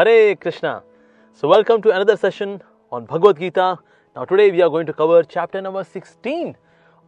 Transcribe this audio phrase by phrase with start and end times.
[0.00, 0.82] Hare Krishna.
[1.34, 3.78] So, welcome to another session on Bhagavad Gita.
[4.16, 6.54] Now, today we are going to cover chapter number 16.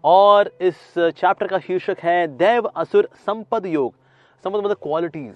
[0.05, 3.93] और इस chapter का शीर्षक है देव असुर संपद योग
[4.45, 5.35] संपद मतलब qualities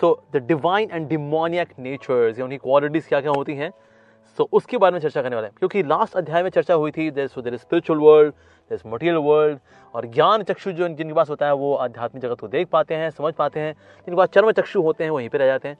[0.00, 4.76] so the divine and demoniac natures उनकी क्वालिटीज क्या क्या होती हैं सो so, उसके
[4.76, 7.56] बारे में चर्चा करने वाले हैं क्योंकि लास्ट अध्याय में चर्चा हुई थी there there
[7.56, 8.32] spiritual world
[8.70, 9.58] there material world
[9.94, 13.10] और ज्ञान चक्षु जो जिनके पास होता है वो आध्यात्मिक जगत को देख पाते हैं
[13.10, 15.78] समझ पाते हैं जिनके पास चर्म चक्षु होते हैं वहीं पर रह जाते हैं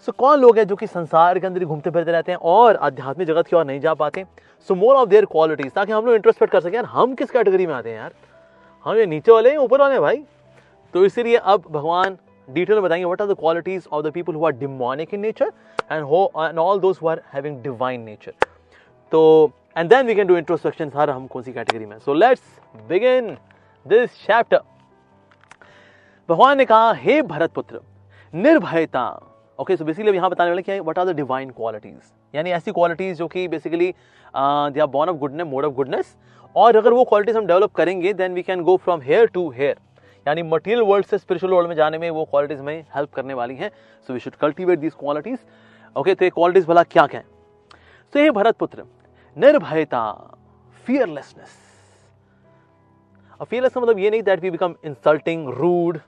[0.00, 2.38] सो so, कौन लोग हैं जो कि संसार के अंदर ही घूमते फिरते रहते हैं
[2.38, 4.24] और आध्यात्मिक जगत की ओर नहीं जा पाते?
[4.68, 7.66] So more of their qualities ताकि हम लोग इंट्रोस्पेक्ट कर सकें। यार हम किस कैटेगरी
[7.66, 8.12] में आते हैं यार?
[8.86, 10.24] हम ये नीचे वाले हैं ऊपर वाले हैं भाई।
[10.94, 12.16] तो इसीलिए अब भगवान
[12.48, 15.52] डिटेल में बताएँगे what are the qualities of the people who are demonic in nature
[15.92, 18.32] and हो and all those who are having divine nature
[19.12, 22.42] तो and then we can do introspection हर हम कौन सी कैटेगरी में so let's
[22.88, 23.36] begin
[23.86, 24.60] this chapter
[26.28, 27.80] भगवान ने कहा हे भरत पुत्र
[28.34, 29.08] निर्भयता
[29.58, 33.16] ओके सो बेसिकली यहाँ बताने वाले क्या what are the divine qualities यानी ऐसी क्वालिटीज
[33.18, 33.92] जो कि basically
[34.34, 36.16] they are born of goodness mode of goodness
[36.56, 39.76] और अगर वो क्वालिटीज हम डेवलप करेंगे then we can go from here to here
[40.26, 43.54] यानी मटेरियल वर्ल्ड से स्पिरिचुअल वर्ल्ड में जाने में वो क्वालिटीज में हेल्प करने वाली
[43.54, 43.70] हैं
[44.08, 45.38] so we should cultivate these qualities
[45.96, 47.22] okay तो ये क्वालिटीज भला क्या क्या
[48.14, 48.82] तो ये भरत पुत्र,
[49.36, 50.02] निर्भयता
[50.86, 51.62] फियरलेसनेस
[53.40, 55.98] फियरलेस का मतलब ये नहीं that we become insulting rude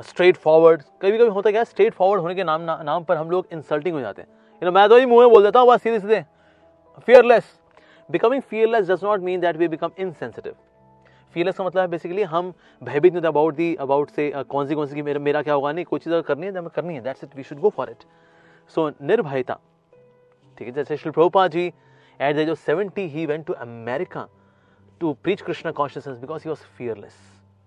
[0.00, 3.30] straight forward कभी कभी होता क्या स्ट्रेट फॉरवर्ड होने के नाम ना, नाम पर हम
[3.30, 5.98] लोग इंसल्टिंग हो जाते हैं। मैं तो ही मुँह में बोल देता हूँ बस सीधे
[6.00, 6.24] सीधे।
[7.08, 7.44] Fearless
[8.10, 10.54] becoming fearless does not mean that we become insensitive
[11.34, 14.86] fearlessness का मतलब है बेसिकली हम भयभीत नहीं अबाउट दी अबाउट से कौन सी कौन
[14.86, 17.00] सी मेरा मेरा क्या होगा नहीं कोई चीज़ अगर करनी है तो हमें करनी है।
[17.00, 18.04] That's it we should go for it
[18.74, 19.58] so निर्भयता।
[20.58, 24.26] ठीक है जैसे Shri Prabhupada ji at the age of seventy he went to America
[25.00, 27.18] to preach Krishna consciousness because he was fearless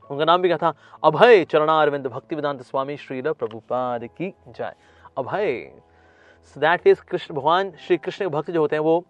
[0.10, 0.74] उनका नाम भी क्या था?
[1.04, 4.76] अभय चरणारविंद भक्ति वेदांत स्वामी श्री प्रभुपाद की जाय।
[5.18, 5.72] Abhay
[6.56, 9.04] so that is Krishna भगवान श्री कृष्ण के भक्त जो होते हैं वो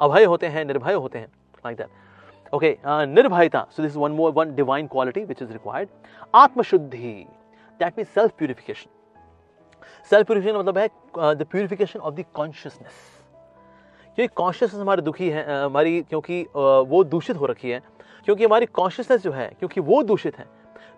[0.00, 1.26] अभय होते हैं निर्भय होते हैं
[1.66, 5.88] like that okay निर्भयता so this one more one divine quality which is required
[6.34, 7.12] आत्मशुद्धि
[7.80, 8.90] that mean self purification
[10.10, 10.88] self purification मतलब है
[11.34, 12.92] the purification of the consciousness
[14.16, 17.82] क्योंकि कॉन्शियसनेस हमारी दुखी है uh, हमारी क्योंकि uh, वो दूषित हो रखी है
[18.24, 20.46] क्योंकि हमारी कॉन्शियसनेस जो है क्योंकि वो दूषित है।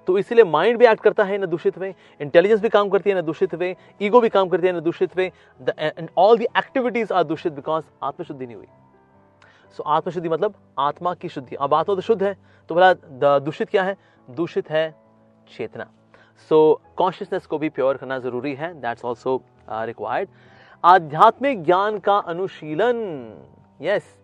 [0.08, 3.16] तो इसीलिए माइंड भी एक्ट करता है न दूषित वे इंटेलिजेंस भी काम करती है
[3.18, 5.30] न दूषित वे ईगो भी काम करती है न दूषित वे
[5.78, 11.14] and all the activities are दूषित बिकॉज़ आत्मशुद्धि नहीं हुई। सो so, आत्मशुद्धि मतलब आत्मा
[11.14, 12.36] की शुद्धि। अब आत्मा तो शुद्ध है
[12.70, 13.96] तो बोला दूषित क्या है?
[14.28, 14.94] दूषित है
[15.50, 15.84] चेतना।
[16.50, 19.40] सो so, कॉन्शियसनेस को भी प्योर करना ज़रूरी है दैट्स ऑल्सो
[19.70, 20.28] रिक्वायर्ड
[20.84, 22.98] आध्यात्मिक ज्ञान का अनुशीलन
[23.82, 24.21] yes yes,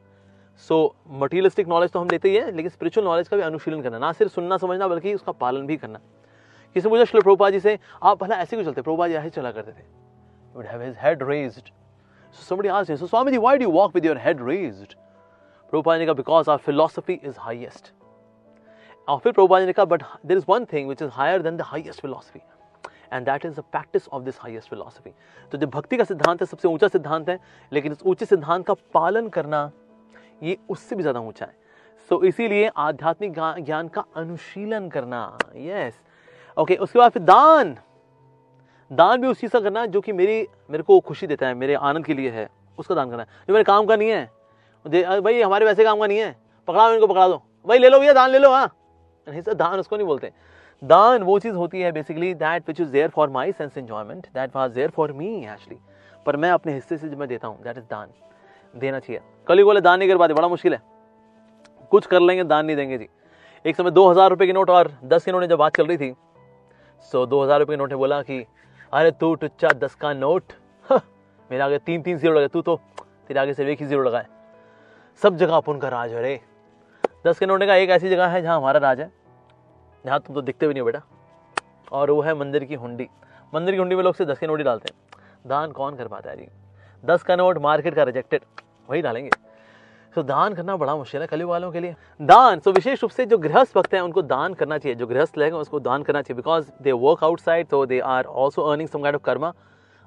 [0.66, 3.98] so materialistic knowledge तो हम लेते ही है लेकिन स्पिरिचुअल नॉलेज का भी अनुशीलन करना
[3.98, 6.00] ना सिर्फ़ सुनना समझना बल्कि उसका पालन भी करना
[6.76, 9.50] किसी मुझे श्री प्रभुपा जी से आप भला ऐसे क्यों चलते प्रभुपा जी ऐसे चला
[9.50, 9.86] करते थे
[10.54, 11.70] would have his head raised.
[12.34, 14.94] So somebody asked him, so Swamiji, why do you walk with your head raised?
[15.72, 17.92] Prabhupada ने कहा, because our philosophy is highest.
[19.08, 21.72] और फिर प्रभुपाद ने कहा, but there is one thing which is higher than the
[21.72, 22.42] highest philosophy.
[23.12, 25.10] And that is the practice of this highest philosophy
[25.52, 27.38] तो जो भक्ति का सिद्धांत है सबसे ऊँचा सिद्धांत है
[27.72, 29.60] लेकिन इस ऊँचे सिद्धांत का पालन करना
[30.42, 31.56] ये उससे भी ज़्यादा ऊँचा है।
[32.10, 36.00] सो so, इसीलिए आध्यात्मिक ज्ञान का अनुशीलन करना यस
[36.56, 37.76] ओके okay, उसके बाद फिर दान।
[38.90, 41.74] दान भी उस चीज़ का करना जो कि मेरी मेरे को खुशी देता है मेरे
[41.74, 45.66] आनंद के लिए है उसका दान करना जो मेरे काम का नहीं है भाई हमारे
[45.66, 46.36] वैसे काम का नहीं है
[46.68, 48.70] पकड़ाओ इनको पकड़ा दो। भाई ले लो भैया दान ले लो हाँ।
[49.26, 50.32] नहीं सर दान उसको नहीं बोलते।
[50.82, 54.56] दान वो चीज़ होती है basically that which is there for my sense enjoyment that
[54.56, 55.78] was there for me actually
[56.26, 58.08] पर मैं अपने हिस्से से जो मैं देता हूँ दैट इज़ दान।
[58.78, 60.80] देना चाहिए। कल बोले, दान नहीं कर पाते बड़ा मुश्किल है।
[61.92, 63.08] कुछ कर लेंगे, दान नहीं देंगे जी।
[63.64, 65.96] एक समय दो हज़ार रुपये के नोट और दस के नोट जब बात चल रही
[65.98, 66.14] थी
[67.12, 68.44] सो दो हज़ार रुपये के नोट ने बोला कि,
[68.92, 70.52] अरे तू टुच्चा दस का नोट
[71.50, 72.76] मेरे आगे तीन तीन ज़ीरो लगे, तू तो
[73.28, 74.26] तेरे आगे सिर्फ़ एक ही ज़ीरो लगाए
[75.22, 76.40] सब जगह अपन का राज है रे।
[77.26, 79.10] दस के नोट का एक ऐसी जगह है जहाँ हमारा राज है,
[80.04, 81.02] जहाँ तुम तो दिखते भी नहीं बेटा।
[81.92, 83.08] और वो है मंदिर की हुंडी।
[83.52, 86.08] मंदिर की हुंडी में लोग से दस के नोट ही डालते हैं। दान कौन कर
[86.08, 86.48] पाता है जी?
[87.04, 88.42] दस का नोट मार्केट का रिजेक्टेड
[88.90, 89.30] वही डालेंगे।
[90.14, 93.26] तो दान करना बड़ा मुश्किल है कलयुग वालों के लिए। दान तो विशेष रूप से
[93.26, 96.36] जो गृहस्थ भक्त हैं, उनको दान करना चाहिए। जो गृहस्थ लेगा उसको दान करना चाहिए
[96.36, 99.52] बिकॉज़ दे वर्क आउटसाइड तो they are also earning some kind of karma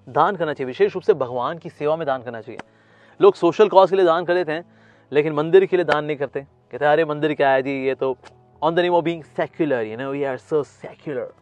[0.08, 2.60] दान करना चाहिए। विशेष रूप से भगवान की सेवा में दान करना चाहिए।
[3.20, 4.66] लोग सोशल कॉज के लिए दान कर देते हैं,
[5.12, 7.72] लेकिन मंदिर के लिए दान नहीं करते। कहते अरे, मंदिर क्या है जी?
[7.86, 8.16] ये तो
[8.62, 11.34] on the name of being secular you know we are so secular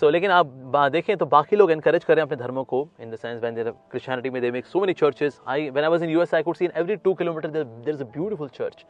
[0.00, 0.46] so लेकिन आप
[0.92, 4.30] देखें तो बाकी लोग इनकरेज करें अपने धर्मों को in the sense when there Christianity
[4.30, 6.56] में they make so many churches I when I was in U S I could
[6.56, 8.84] seen every two kilometer there is a beautiful church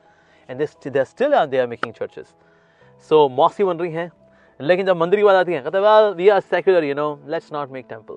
[0.49, 2.27] and they still they are making churches
[3.11, 4.11] so mosques बन रही हैं,
[4.61, 7.53] लेकिन जब मंदिर की बात आती है, कहते well we are secular you know let's
[7.53, 8.15] not make temple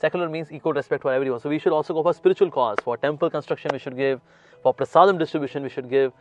[0.00, 2.96] secular means equal respect for everyone so we should also go for spiritual cause for
[3.02, 4.20] temple construction we should give
[4.64, 6.12] for prasad distribution we should give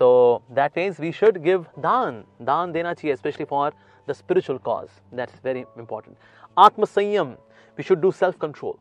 [0.00, 0.10] so
[0.50, 2.22] that means we should give daan.
[2.42, 3.72] दान देना चाहिए specially for
[4.06, 4.90] the spiritual cause.
[5.12, 6.16] That's very important.
[6.56, 7.36] Atma sanyam.
[7.78, 8.78] We should do self-control.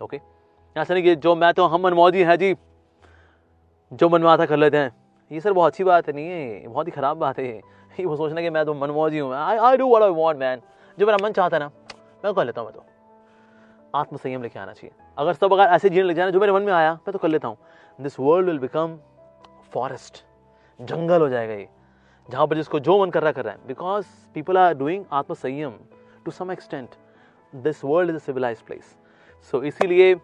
[0.00, 0.20] Okay.
[0.76, 2.54] ऐसा नहीं कि जो मैं तो हम मनमौजी हैं जी,
[3.92, 4.92] जो मन में आता कर लेते हैं
[5.30, 8.16] ये सर बहुत अच्छी बात है नहीं है बहुत ही ख़राब बात है ये वो
[8.16, 10.60] सोचना कि मैं तो मनमौजी हूँ I I do I want man
[10.98, 11.70] जो मेरा मन चाहता है ना,
[12.24, 16.02] मैं कर लेता हूँ मैं तो आत्मसंयम लेके आना चाहिए अगर सब अगर ऐसे जीने
[16.02, 17.56] लग जाए जो मेरे मन में आया, मैं तो कर लेता हूँ
[18.00, 18.98] this world will become
[19.72, 20.24] forest
[20.80, 21.68] जंगल हो जाएगा ये
[22.30, 25.72] जहाँ पर जिसको जो मन कर रहा कर रहा है। बिकॉज़ पीपल आर डूइंग आत्मसंयम
[26.24, 26.94] to some extent
[27.52, 28.94] this world is a civilize place
[29.52, 30.14] so इसीलिए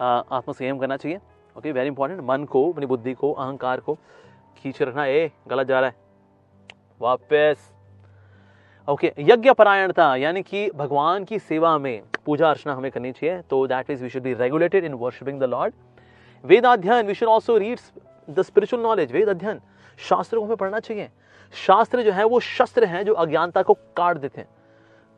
[0.00, 1.18] आत्मसंयम करना चाहिए।
[1.56, 3.94] ओके वेरी इंपॉर्टेंट मन को, अपनी बुद्धि को, अहंकार को
[4.56, 5.96] खींच रखना। ए, गलत जा रहा है।
[7.00, 7.72] वापस।
[8.88, 13.66] ओके यज्ञ परायणता, यानी कि भगवान की सेवा में पूजा अर्चना हमें करनी चाहिए। तो
[13.66, 15.74] that means we should be regulated in worshipping the lord
[16.44, 17.78] Veda अध्ययन we should also read
[18.28, 19.60] the spiritual knowledge Veda अध्ययन
[19.98, 21.08] शास्त्र को हमें पढ़ना चाहिए।
[21.54, 24.48] शास्त्र जो है, वो शस्त्र हैं जो अज्ञानता को काट देते हैं।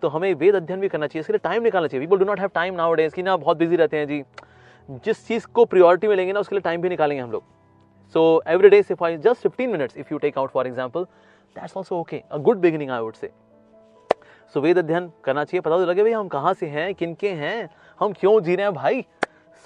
[0.02, 2.40] तो हमें वेद अध्ययन भी करना चाहिए, इसके लिए टाइम निकालना चाहिए। People do not
[2.40, 4.22] have time nowadays की ना, बहुत बिज़ी रहते हैं, जी।
[5.04, 7.42] जिस चीज़ को प्रियोरिटी में लेंगे ना, उसके लिए टाइम भी निकालेंगे हम लोग।
[8.14, 11.04] So every day if I just fifteen minutes if you take out for example
[11.56, 13.30] that's also okay a good beginning I would say
[14.54, 17.30] so Veda अध्ययन करना चाहिए। पता तो लगे भाई, हम कहाँ से हैं, किन के
[17.30, 17.68] हैं,
[18.00, 19.04] हम क्यों जी रहे हैं भाई?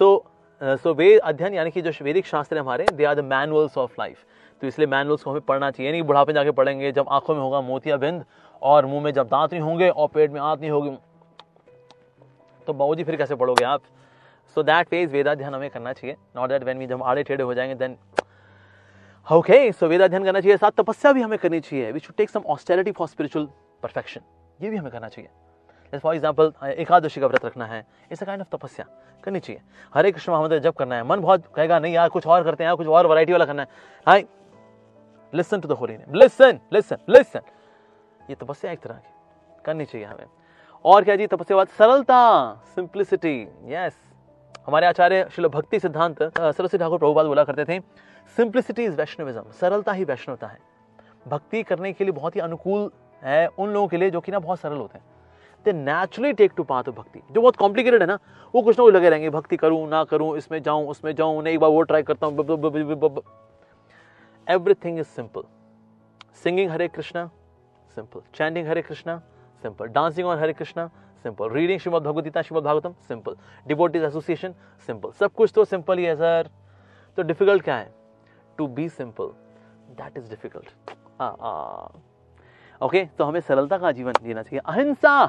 [0.01, 0.25] सो
[0.61, 3.95] सो वेद अध्ययन यानी कि जो वैदिक शास्त्र है हमारे they are the manuals of
[3.99, 4.25] life
[4.63, 7.61] तो इसलिए मैनुअल्स को हमें पढ़ना चाहिए। नहीं बुढ़ापे जाके पढ़ेंगे, जब आँखों में होगा
[7.61, 8.25] मोतिया बिंद
[8.63, 10.91] और मुँह में जब दांत नहीं होंगे, और पेट में आंत नहीं होगी।
[12.67, 13.83] तो बाबूजी फिर कैसे पढ़ोगे आप?
[14.57, 17.55] सो दैट वेज वेदाध्ययन हमें करना चाहिए। नॉट दैट वेन वी जब आड़े टेढ़े हो
[17.55, 17.97] जाएँगे देन
[19.27, 22.43] ओके सो वेदाध्ययन करना चाहिए। साथ तपस्या भी हमें करनी चाहिए। We should take some
[22.47, 23.49] austerity for spiritual
[23.83, 24.21] perfection
[24.61, 25.31] ये भी हमें करना चाहिए।
[25.99, 28.87] फॉर एग्ज़ाम्पल एकादशी का व्रत रखना है इस काइंड ऑफ़ तपस्या
[29.25, 29.61] करनी चाहिए।
[29.95, 32.77] हरे कृष्ण महामंत्र जब करना है, मन बहुत कहेगा, नहीं यार, कुछ और करते हैं
[32.77, 33.69] कुछ और वैरायटी वाला करना है।
[34.07, 34.25] Hi
[35.33, 37.41] listen to the holy name listen listen listen
[38.21, 40.27] ये तपस्या एक तरह की करनी चाहिए हमें।
[40.85, 42.19] और क्या जी, तपस्या बात सरलता
[42.75, 43.95] सिंप्लिसिटी यस
[44.67, 47.81] हमारे आचार्य शिल भक्ति सिद्धांत सरस्वती ठाकुर प्रभुपाद बोला करते थे
[48.37, 50.59] सिंप्लिसिटी इज़ वैष्णविज्म सरलता ही वैष्णवता है।
[51.29, 52.91] भक्ति करने के लिए बहुत ही अनुकूल
[53.23, 55.05] है उन लोगों के लिए जो कि ना बहुत सरल होते हैं।
[55.65, 58.19] They naturally take to path of bhakti जो बहुत कॉम्प्लिकेटेड है ना,
[58.55, 61.55] वो कुछ ना कुछ लगे रहेंगे, भक्ति करूँ, ना करूँ, इसमें जाऊँ, उसमें जाऊँ, नहीं,
[61.55, 63.23] एक बार वो ट्राई करता हूँ
[64.47, 65.43] everything is simple
[66.43, 67.27] singing Hare Krishna
[67.97, 69.17] simple chanting Hare Krishna
[69.65, 70.87] simple dancing on Hare Krishna
[71.25, 74.55] simple reading Shrimad Bhagavad Gita Shrimad Bhagavatam simple devotees association
[74.89, 76.51] simple सब कुछ तो सिंपल ही है सर
[77.19, 77.89] तो डिफ़िकल्ट क्या है?
[78.59, 79.31] To be simple
[80.01, 80.93] that is difficult
[82.81, 85.25] okay तो हमें सरलता का जीवन जीना चाहिए। अहिंसा!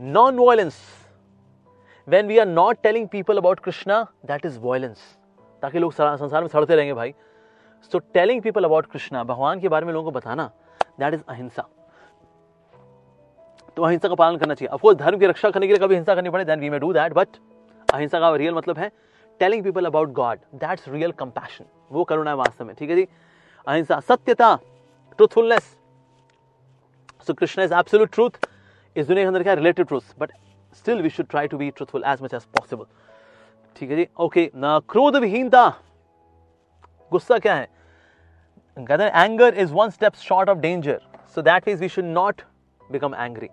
[0.00, 0.76] Non violence
[2.08, 4.98] when we are not telling people about Krishna that is violence
[5.62, 7.14] ताकि लोग संसार में सड़ते रहेंगे भाई।
[7.92, 10.50] So telling people about Krishna भगवान के बारे में लोगों को बताना
[11.00, 11.66] दैट इज़ अहिंसा।
[13.76, 16.14] तो अहिंसा का पालन करना चाहिए। अफकोर्स धर्म की रक्षा करने के लिए कभी हिंसा
[16.14, 17.28] करनी पड़े then we may do that but
[17.88, 18.90] अहिंसा का रियल मतलब है
[19.40, 23.06] telling people about God that's real compassion वो करुणा है वास्तव में, ठीक है जी?
[23.66, 24.54] अहिंसा, सत्यता
[25.18, 25.76] truthfulness
[27.26, 28.46] so Krishna is absolute truth
[28.96, 30.32] इस दुनिया के अंदर क्या relative truth but
[30.76, 32.84] still we should try to be truthful as much as possible
[33.76, 34.06] ठीक है जी?
[34.16, 35.68] ओके ना क्रोध विहीनता
[37.12, 37.68] गुस्सा क्या है?
[38.76, 41.00] कहते हैं anger is one step short of danger
[41.34, 42.42] so that means we should not
[42.80, 43.48] become angry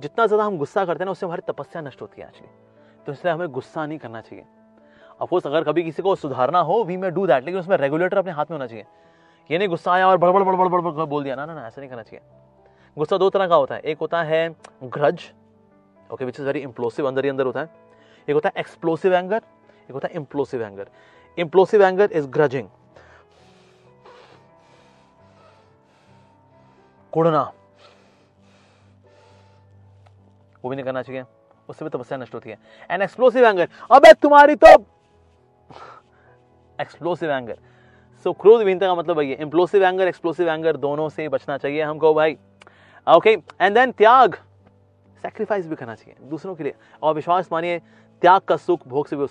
[0.00, 2.50] जितना ज़्यादा हम गुस्सा करते हैं ना, उससे हमारी तपस्या नष्ट होती है एक्चुअली
[3.06, 4.44] तो इसलिए हमें गुस्सा नहीं करना चाहिए।
[5.20, 8.32] अफकोर्स अगर कभी किसी को सुधारना हो वी मे डू दैट लेकिन उसमें रेगुलेटर अपने
[8.32, 8.84] हाथ में होना चाहिए।
[9.50, 12.02] ये नहीं गुस्सा आया और बड़बड़ बड़बड़ बड़बड़ बोल दिया। ना ना, ऐसा नहीं करना
[12.02, 12.20] चाहिए।
[12.98, 14.48] गुस्सा दो तरह का होता है। एक होता है
[14.84, 15.30] grudge
[16.10, 17.70] okay which is very implosive अंदर ही अंदर होता है।
[18.28, 20.88] एक होता है एक्सप्लोसिव एंगर एक होता है implosive anger
[21.38, 22.68] implosive anger is grudging
[27.12, 27.42] कुड़ना।
[30.64, 31.24] वो भी नहीं करना चाहिए।
[31.68, 32.58] उससे भी तपस्या नष्ट होती है।
[32.90, 34.74] एंड एक्सप्लोसिव एंगर अबे तुम्हारी तो
[36.78, 37.58] एक्सप्लोसिव एंगर
[38.26, 42.14] सो क्रोध विहीनता का मतलब है इम्प्लोसिव एंगर एक्सप्लोसिव एंगर दोनों से बचना चाहिए हमको,
[42.14, 42.36] भाई।
[43.06, 44.34] ओके एंड देन त्याग.
[45.22, 47.78] सेक्रीफाइस भी करना चाहिए, दूसरों के लिए। और विश्वास मानिए,
[48.22, 49.26] त्याग का सुख भोग से भी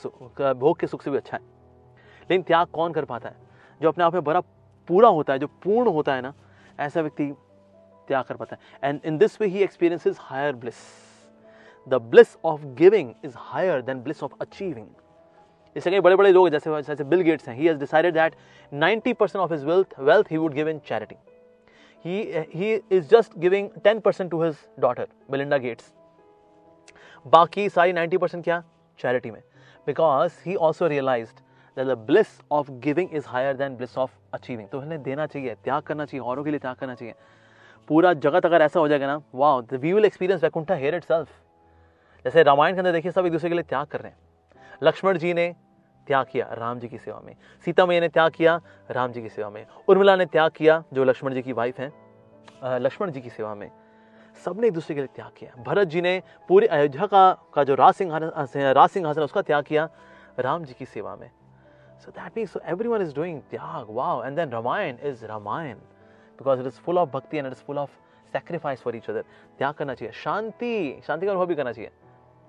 [0.53, 1.43] भोग के सुख से भी अच्छा है।
[2.29, 3.35] लेकिन त्याग कौन कर पाता है?
[3.81, 4.39] जो अपने आप में बड़ा
[4.87, 6.33] पूरा होता है, जो पूर्ण होता है ना,
[6.79, 7.31] ऐसा व्यक्ति
[8.07, 10.75] त्याग कर पाता है। And in this way he experiences higher bliss
[11.87, 14.87] the bliss of giving is higher than bliss of achieving
[15.75, 18.35] इससे कई बड़े बड़े लोग, जैसे जैसे बिल गेट्स हैं he has decided that
[18.73, 21.15] 90 percent of his wealth wealth he would give in charity
[22.05, 22.15] he
[22.53, 25.91] he is just giving 10% to his daughter melinda gates.
[27.25, 28.63] बाकी सारी 90 परसेंट क्या?
[28.99, 29.41] चैरिटी में.
[29.87, 31.29] Because he also realize
[31.77, 35.81] the bliss of giving is higher than bliss of achieving तो हमें देना चाहिए, त्याग
[35.83, 37.13] करना चाहिए, औरों के लिए त्याग करना चाहिए.
[37.89, 41.05] पूरा जगत अगर ऐसा हो जाएगा ना वाह we will experience Vaikuntha here it
[42.25, 44.17] जैसे रामायण के अंदर देखिए, सब एक दूसरे के लिए त्याग कर रहे हैं.
[44.83, 45.53] लक्ष्मण जी ने
[46.07, 47.35] त्याग किया राम जी की सेवा में।
[47.65, 48.59] सीता मैया ने त्याग किया
[48.91, 51.91] राम जी की सेवा में। उर्मिला ने त्याग किया जो लक्ष्मण जी की वाइफ है
[52.79, 53.69] लक्ष्मण जी की सेवा में।
[54.45, 57.75] सबने एक दूसरे के लिए त्याग किया। भरत जी ने पूरे अयोध्या का का जो
[57.75, 59.89] राज सिंहासन राज सिंहासन उसका त्याग किया
[60.39, 61.29] राम जी की सेवा में।
[61.99, 62.57] So that means
[62.89, 65.75] everyone is doing त्याग wow and then Ramayana is Ramayana
[66.39, 67.91] because it is full of bhakti and it is full of
[68.33, 69.23] sacrifice for each other
[69.57, 71.91] त्याग करना चाहिए। शांति शांति का अनुभव भी करना चाहिए।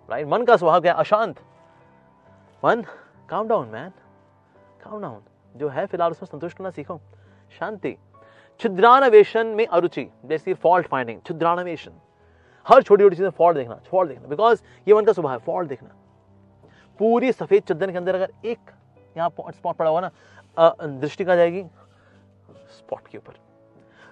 [0.08, 1.40] राइट मन का स्वभाव क्या अशांत।
[2.62, 2.82] मन
[3.28, 3.90] calm down man
[4.82, 5.22] calm down
[5.54, 6.98] जो है, फ़िलहाल उसमें संतुष्ट होना सीखो।
[7.58, 7.96] शांति।
[8.60, 12.00] छिद्रानवेशन में अरुचि। जैसे फॉल्ट फाइंडिंग छिद्रानवेशन।
[12.66, 15.68] हर छोटी छोटी चीज़ें फॉल्ट देखना फॉल्ट देखना। बिकॉज़ ये मन का स्वभाव है फॉल्ट
[15.68, 15.94] देखना।
[17.00, 18.70] पूरी सफ़ेद चद्दर के अंदर अगर एक
[19.16, 20.10] यहाँ स्पॉट पड़ा हुआ ना
[20.82, 21.64] दृष्टि का जाएगी?
[22.70, 23.34] स्पॉट के ऊपर।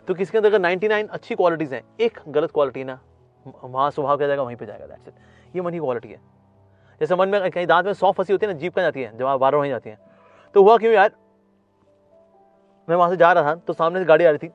[0.09, 3.01] तो किसके अंदर अगर 99 अच्छी क्वालिटीज हैं, एक गलत क्वालिटी ना
[3.47, 4.43] वहाँ स्वभाव क्या जाएगा?
[4.43, 6.21] वहीं पे जाएगा दैट्स इट ये मन की क्वालिटी है।
[7.01, 9.17] जैसे मन में कहीं दांत में सौ फंसी होती है ना जीप का जाती है?
[9.19, 9.99] जब आप बार वहीं जाती है।
[10.55, 11.11] तो हुआ क्यों यार?
[12.89, 14.53] मैं वहाँ से जा रहा था तो सामने से गाड़ी आ रही थी।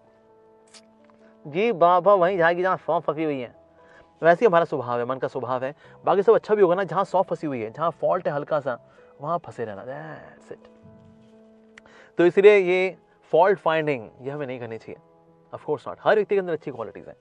[1.45, 3.55] जी बाबा, वहीं जाएगी जहाँ सौ फंसी हुई है।
[4.21, 5.73] वैसे ही हमारा स्वभाव है, मन का स्वभाव है।
[6.05, 8.59] बाकी सब अच्छा भी होगा ना, जहाँ सौ फंसी हुई है, जहाँ फॉल्ट है हल्का
[8.59, 8.77] सा,
[9.21, 10.67] वहाँ फंसे रहना। दैट्स इट
[12.19, 12.95] तो इसलिए ये
[13.33, 14.97] फॉल्ट फाइंडिंग ये हमें नहीं करनी चाहिए।
[15.53, 17.15] ऑफ़ कोर्स नॉट हर व्यक्ति के अंदर अच्छी क्वालिटीज हैं।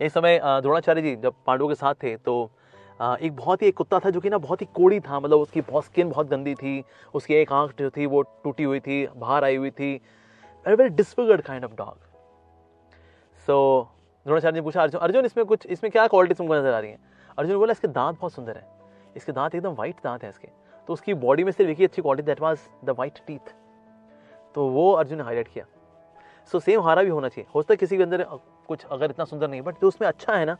[0.00, 2.50] एक समय द्रोणाचार्य जी जब पांडवों के साथ थे तो
[3.20, 5.60] एक बहुत ही, एक कुत्ता था जो कि ना बहुत ही कोड़ी था मतलब उसकी
[5.62, 6.84] बहुत स्किन बहुत गंदी थी,
[7.14, 9.94] उसकी एक आँख जो थी वो टूटी हुई थी, बाहर आई हुई थी।
[10.66, 11.96] Very disfigured kind of dog
[13.48, 13.88] so
[14.26, 16.98] Dronacharya ने पूछा, अर्जुन अर्जुन, इसमें कुछ, इसमें क्या क्वालिटी तुमको नज़र आ रही है?
[17.38, 18.66] अर्जुन बोला, इसके दांत बहुत सुंदर है।
[19.16, 20.48] इसके दांत एकदम वाइट दांत है इसके।
[20.88, 23.52] तो उसकी बॉडी में सिर्फ़ एक ही अच्छी quality that was the white teeth
[24.54, 25.64] तो वो अर्जुन ने हाईलाइट किया।
[26.52, 28.24] सो सेम हारा भी होना चाहिए। हो सकता है किसी के अंदर
[28.68, 30.56] कुछ अगर इतना सुंदर नहीं बट जो उसमें अच्छा है ना,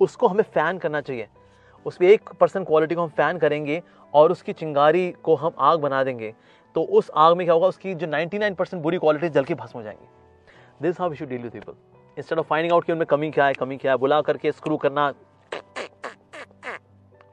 [0.00, 1.28] उसको हमें फ़ैन करना चाहिए।
[1.86, 3.82] उसमें एक परसेंट क्वालिटी को हम फ़ैन करेंगे
[4.14, 6.34] और उसकी चिंगारी को हम आग बना देंगे
[6.76, 9.78] तो उस आग में क्या होगा, उसकी जो 99 परसेंट बुरी क्वालिटी जल के भस्म
[9.78, 10.06] हो जाएँगी।
[10.82, 11.72] This how we should deal with people
[12.16, 14.76] instead of finding out कि उनमें कमी क्या है, कमी क्या है, बुला करके स्क्रू
[14.76, 15.12] करना,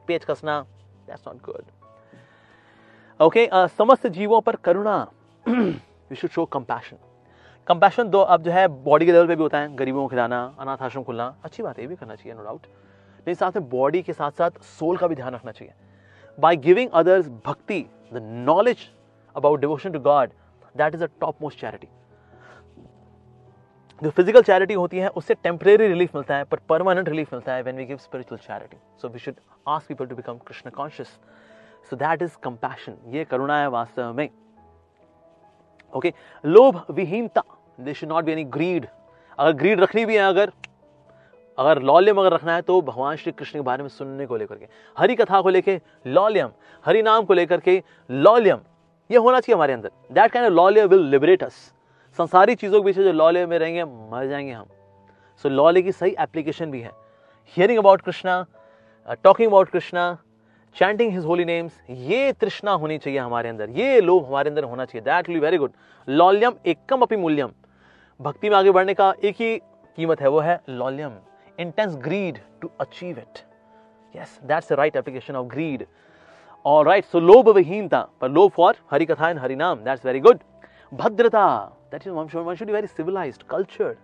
[0.08, 0.60] पेच कसना
[1.08, 1.72] दैट्स नॉट गुड
[3.20, 4.98] ओके समस्त जीवों पर करुणा
[5.46, 6.98] we should show compassion
[7.68, 10.56] compassion दो अब जो है बॉडी के लेवल पे भी होता है, गरीबों को खिलाना,
[10.60, 12.68] अनाथ आश्रम खुलना, अच्छी बात है, ये भी करना चाहिए नो डाउट
[13.20, 15.74] लेकिन साथ में बॉडी के साथ साथ सोल का भी ध्यान रखना चाहिए।
[16.38, 18.90] By giving others bhakti the knowledge
[19.36, 20.30] about devotion to God
[20.76, 21.08] that is a
[21.42, 21.88] topmost charity
[24.02, 27.64] जो फ़िज़िकल चैरिटी होती है, उससे टेम्परेरी रिलीफ मिलता है, पर परमानेंट रिलीफ मिलता है
[27.64, 29.36] when we give spiritual charity so we should
[29.68, 31.08] ask people to become Krishna conscious
[31.90, 34.30] so that is compassion ये करुणा है वास्तव में।
[35.94, 37.44] ओके लोभ विहीनता
[37.80, 38.88] they should not be any greed
[39.38, 40.52] अगर ग्रीड रखनी भी है, अगर
[41.60, 44.56] अगर लॉल्यम अगर रखना है तो भगवान श्री कृष्ण के बारे में सुनने को लेकर
[44.56, 46.50] के हरि कथा को लेकर लॉल्यम
[46.86, 48.60] हरि नाम को लेकर के लॉल्यम
[49.10, 51.54] ये होना चाहिए हमारे अंदर। दैट काइंड ऑफ़ लॉल्य विल लिबरेट अस
[52.20, 55.92] संसारी चीज़ों के पीछे जो लॉल्य में रहेंगे मर जाएँगे हम। सो so, लॉल्य की
[55.92, 56.92] सही एप्लीकेशन भी है।
[57.58, 58.46] Hearing about Krishna
[59.24, 60.18] talking about Krishna
[60.76, 64.86] chanting his holy names ये तृष्णा होनी चाहिए हमारे अंदर। ये लोभ हमारे अंदर होना
[64.86, 65.72] चाहिए। दैट विल वेरी गुड
[66.08, 67.52] लॉल्यम एकम अपनी मूल्यम।
[68.20, 71.18] भक्ति में आगे बढ़ने का एक ही कीमत है वो है लॉल्यम।
[71.60, 73.44] Intense greed to achieve it.
[74.14, 75.86] Yes, that's the right application of greed.
[76.66, 80.44] All right, so lobha vihinta, but lob for Harikatha and Harinam, that's very good.
[80.94, 83.98] Bhadrata, that is one should, one should be very civilized, cultured.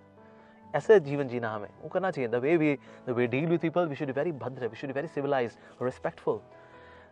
[0.75, 2.73] ऐसे जीवन जीना हमें वो करना चाहिए the way we
[3.07, 5.83] the way deal with people we should be very भद्र we should be very civilized
[5.83, 6.39] respectful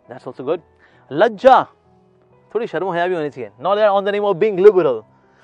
[0.10, 0.62] that's also good
[1.12, 1.56] लज्जा
[2.56, 5.02] थोड़ी शर्म हया भी होनी चाहिए not on the name of being liberal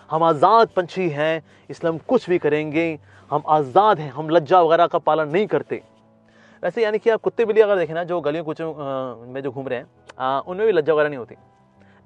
[0.09, 2.99] हम आज़ाद पंछी हैं, इसलिए हम कुछ भी करेंगे।
[3.31, 5.81] हम आज़ाद हैं, हम लज्जा वगैरह का पालन नहीं करते।
[6.63, 9.67] वैसे यानी कि आप कुत्ते बिल्ली अगर देखें ना, जो गलियों कुछ में जो घूम
[9.67, 11.35] रहे हैं उनमें भी लज्जा वगैरह नहीं होती।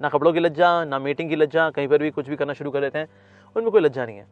[0.00, 2.70] ना कपड़ों की लज्जा, ना मीटिंग की लज्जा, कहीं पर भी कुछ भी करना शुरू
[2.70, 3.08] कर देते हैं,
[3.56, 4.26] उनमें कोई लज्जा नहीं है।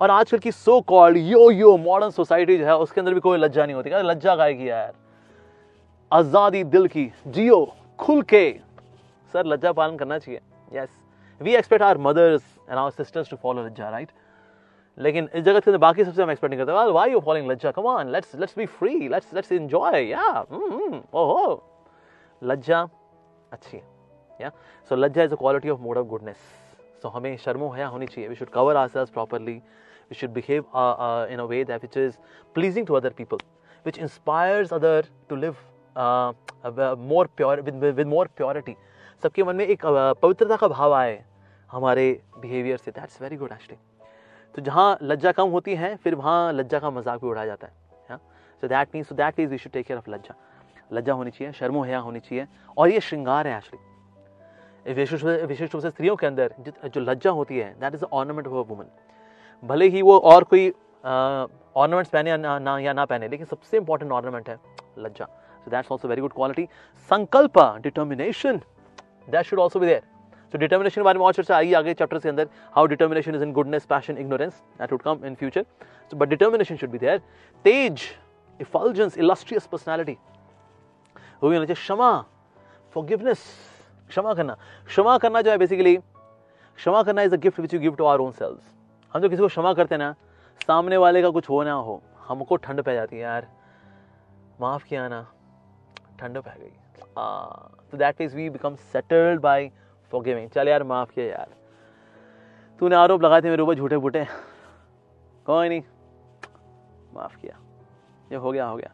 [0.00, 3.38] और आजकल की so called yo yo modern society जो है, उसके अंदर भी कोई
[3.38, 4.92] लज्जा नहीं होती। लज्जा गाय की यार,
[6.10, 7.64] आज़ादी दिल की, जियो,
[7.98, 8.50] खुल के।
[9.34, 10.40] सर, लज्जा पालन करना चाहिए।
[10.72, 10.88] Yes
[11.40, 14.10] we expect our mothers and our sisters to follow lajja right
[14.98, 17.70] लेकिन इस जगत के अंदर बाकी सबसे हम एक्सपेक्ट नहीं करते। व्हाई यू फॉलोइंग लज्जा
[17.72, 21.62] come on let's let's be free let's let's enjoy yeah ओहो
[22.42, 22.80] लज्जा
[23.52, 23.82] अच्छी है।
[24.40, 24.50] या
[24.90, 26.36] सो लज्जा is a quality of mode of goodness
[27.02, 30.64] so हमें शर्मो हया होनी चाहिए। We should cover ourselves properly we should behave
[31.32, 32.16] in a way that which is
[32.54, 33.36] pleasing to other people
[33.84, 35.56] which inspires other to live
[37.08, 38.76] more pure with more purity
[39.22, 41.24] सबके मन में एक uh, पवित्रता का भाव आए।
[41.70, 42.90] हमारे बिहेवियर से.
[42.90, 43.78] दैट्स वेरी गुड एक्चुअली
[44.54, 48.16] तो जहाँ लज्जा कम होती है फिर वहाँ लज्जा का मज़ाक भी उड़ाया जाता है
[48.62, 50.34] so that mean so that is we should take care of लज्जा.
[50.92, 52.46] लज्जा होनी चाहिए शर्मो हया होनी चाहिए
[52.76, 56.54] और ये श्रृंगार है एक्चुअली विशेष विशेष रूप से स्त्रियों के अंदर
[56.88, 58.86] जो लज्जा होती है that is ornament of a woman
[59.62, 60.70] भले ही वो और कोई
[61.04, 64.58] ऑर्नामेंट्स पहने या ना, ना या ना पहने लेकिन सबसे इंपॉर्टेंट ऑर्नामेंट है
[64.98, 65.24] लज्जा.
[65.64, 66.68] So that's also very good quality
[67.10, 68.60] संकल्प determination
[69.28, 70.02] that should also be there
[70.52, 72.48] so determination के बारे में और चर्चा आई आगे चैप्टर के अंदर.
[72.74, 75.64] How determination is in goodness passion ignorance that would come in future
[76.10, 77.18] so but determination should be there
[77.64, 78.02] Tej
[78.60, 80.16] effulgence illustrious personality
[81.42, 82.10] वो भी होना चाहिए क्षमा
[82.94, 83.44] फॉरगिवनेस
[84.10, 84.56] क्षमा करना.
[84.86, 88.18] क्षमा करना जो है बेसिकली क्षमा करना is a gift which you give to our
[88.20, 88.72] own selves
[89.14, 90.12] हम जो किसी को क्षमा करते हैं ना,
[90.60, 93.46] सामने वाले का कुछ हो ना हो, हमको ठंड पै जाती है यार.
[94.60, 95.20] माफ़ किया ना,
[96.20, 96.70] ठंड पै गई.
[97.90, 99.70] तो that is we become settled by
[100.12, 101.48] forgiving चल यार, माफ़ किया यार।
[102.80, 104.24] तूने आरोप लगाए थे मेरे ऊपर झूठे बूटे।
[105.46, 105.82] कोई नहीं।
[107.14, 107.58] माफ़ किया।
[108.32, 108.92] ये हो गया हो गया।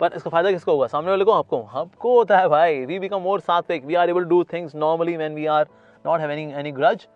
[0.00, 0.86] पर इसका फ़ायदा किसको होगा?
[0.86, 1.32] सामने वाले को?
[1.32, 5.16] आपको। आपको होता है भाई। वी बिकम मोर सात्विक। We are able do things normally
[5.16, 5.66] when we are
[6.06, 7.06] not having any any grudge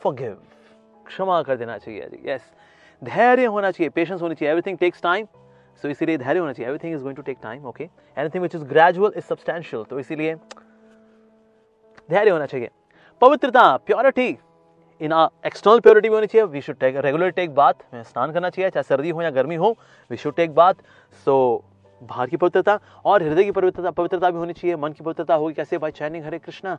[0.00, 0.42] forgive
[1.06, 2.52] क्षमा कर देना चाहिए यस
[3.04, 5.26] धैर्य होना चाहिए। पेशेंस होनी चाहिए। एवरीथिंग टेक्स टाइम
[5.82, 7.84] सो इसीलिए धैर्य होना चाहिए। Everything is going to take time okay
[8.16, 10.34] anything which is gradual is substantial तो इसीलिए
[12.10, 12.70] धैर्य होना चाहिए।
[13.20, 14.28] पवित्रता प्योरिटी
[15.00, 15.12] इन
[15.46, 18.82] एक्सटर्नल प्योरिटी भी होनी चाहिए। We should take regular take bath स्नान करना चाहिए, चाहे
[18.82, 19.76] सर्दी हो या गर्मी हो
[20.10, 20.76] वी शुड टेक बात
[21.26, 21.64] सो
[22.02, 25.54] बाहर की पवित्रता और हृदय की पवित्रता पवित्रता भी होनी चाहिए। मन की पवित्रता होगी,
[25.54, 25.78] कैसे?
[25.78, 26.76] भाई चैनिंग हरे कृष्णा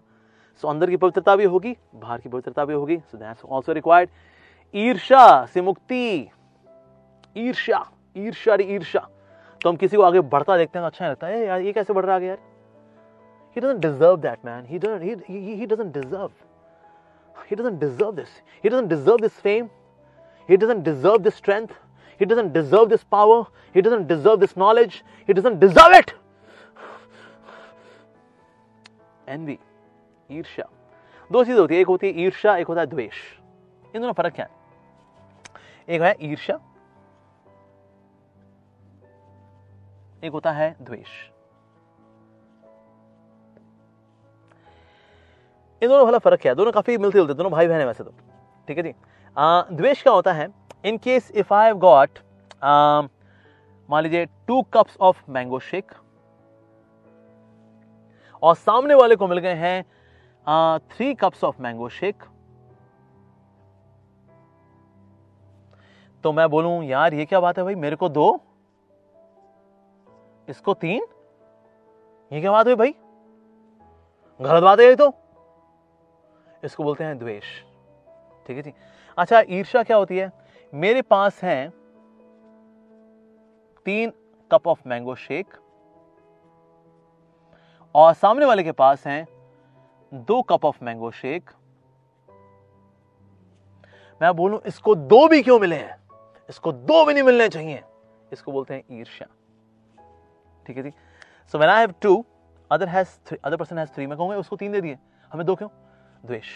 [0.63, 4.09] सो अंदर की पवित्रता भी होगी, बाहर की पवित्रता भी होगी। सो दैट्स आल्सो रिक्वायर्ड
[4.73, 6.29] ईर्षा से मुक्ति.
[7.35, 7.85] ईर्षा
[8.17, 9.07] ईर्षा ईर्षा
[9.61, 12.05] तो हम किसी को आगे बढ़ता देखते हैं अच्छा लगता। है यार, ये कैसे बढ़
[12.05, 12.37] रहा है यार?
[13.53, 16.31] He doesn't deserve that man he doesn't he, he, he doesn't deserve
[17.47, 18.29] he doesn't deserve this
[18.61, 19.69] he doesn't deserve this fame
[20.47, 21.73] he doesn't deserve this strength
[22.19, 26.13] he doesn't deserve this power he doesn't deserve this knowledge he doesn't deserve it
[29.27, 29.59] envy
[30.31, 30.65] ईर्ष्या
[31.31, 33.15] दो चीज़ होती है एक होती है ईर्ष्या एक होता है द्वेष
[33.95, 36.59] इन दोनों फ़र्क क्या है एक है ईर्ष्या
[40.23, 41.30] एक होता है द्वेष
[45.81, 48.11] इन दोनों वाला फ़र्क है, दोनों काफ़ी मिलते जुलते दोनों भाई बहन है वैसे तो।
[48.67, 48.93] ठीक है जी?
[49.75, 50.47] द्वेष क्या होता है?
[50.85, 52.19] In case if I have got
[53.89, 55.91] मान लीजिए two cups of mango shake
[58.43, 62.23] और सामने वाले को मिल गए हैं three cups of mango shake
[66.23, 67.75] तो मैं बोलूँ, यार, ये क्या बात है भाई?
[67.75, 68.39] मेरे को दो,
[70.47, 71.05] इसको तीन?
[72.31, 72.93] ये क्या बात है भाई?
[74.39, 75.09] गलत बात है ये तो।
[76.63, 77.43] इसको बोलते हैं द्वेष।
[78.47, 78.73] ठीक है जी?
[79.17, 80.31] अच्छा ईर्षा क्या होती है?
[80.73, 81.69] मेरे पास है
[83.85, 84.11] तीन
[84.51, 85.55] कप ऑफ़ मैंगो शेक
[87.95, 89.25] और सामने वाले के पास है
[90.13, 91.49] दो कप ऑफ़ मैंगो शेक।
[94.21, 95.95] मैं बोलूँ, इसको दो भी क्यों मिले हैं?
[96.49, 97.81] इसको दो भी नहीं मिलने चाहिए।
[98.33, 99.27] इसको बोलते हैं ईर्ष्या।
[100.65, 100.91] ठीक है जी?
[101.53, 102.25] So when I have two
[102.71, 104.97] other has three other person has three मैं कहूँगा, उसको तीन दे दिए।
[105.31, 105.69] हमें दो क्यों?
[106.23, 106.47] द्वेष।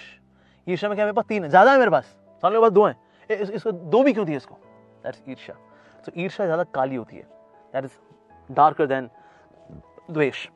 [0.67, 2.95] ईर्ष्या में क्या मेरे पास तीन है। ज़्यादा है मेरे पास। सामने पास दो है।
[3.29, 4.55] इस, इसको दो भी क्यों दिए इसको?
[5.03, 5.55] दैट्स ईर्ष्या।
[6.05, 7.23] सो ईर्ष्या ज़्यादा काली होती है।
[7.73, 9.09] दैट इज़ डार्कर देन
[10.11, 10.47] द्वेष।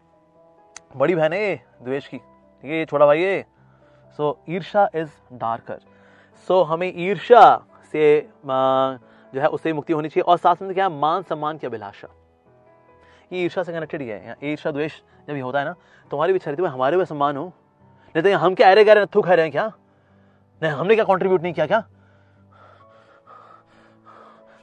[0.97, 3.41] बड़ी बहन है द्वेष की। ठीक है ये छोटा भाई है।
[4.19, 5.79] सो ईर्षा इज़ डार्कर
[6.47, 7.43] सो हमें ईर्षा
[7.93, 10.91] से जो है उससे मुक्ति होनी चाहिए। और साथ में क्या है?
[10.91, 12.07] मान सम्मान की अभिलाषा।
[13.31, 15.75] ये ईर्षा से कनेक्टेड ही है। ईर्षा द्वेष जब ये होता है ना
[16.11, 17.51] तुम्हारी भी छरित हमारे भी सम्मान हो।
[18.15, 19.71] नहीं तो हम क्या अरे कह रहे हैं थू खा रहे हैं क्या?
[20.63, 21.83] नहीं, हमने क्या कंट्रीब्यूट नहीं किया क्या?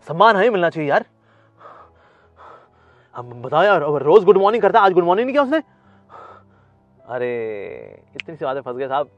[0.09, 1.05] सम्मान हमें मिलना चाहिए यार।
[3.17, 5.63] हम बताओ यार रोज गुड मॉर्निंग करता, आज गुड मॉर्निंग नहीं किया उसने?
[7.09, 9.11] अरे, इतनी सी बातें फंस गए साहब।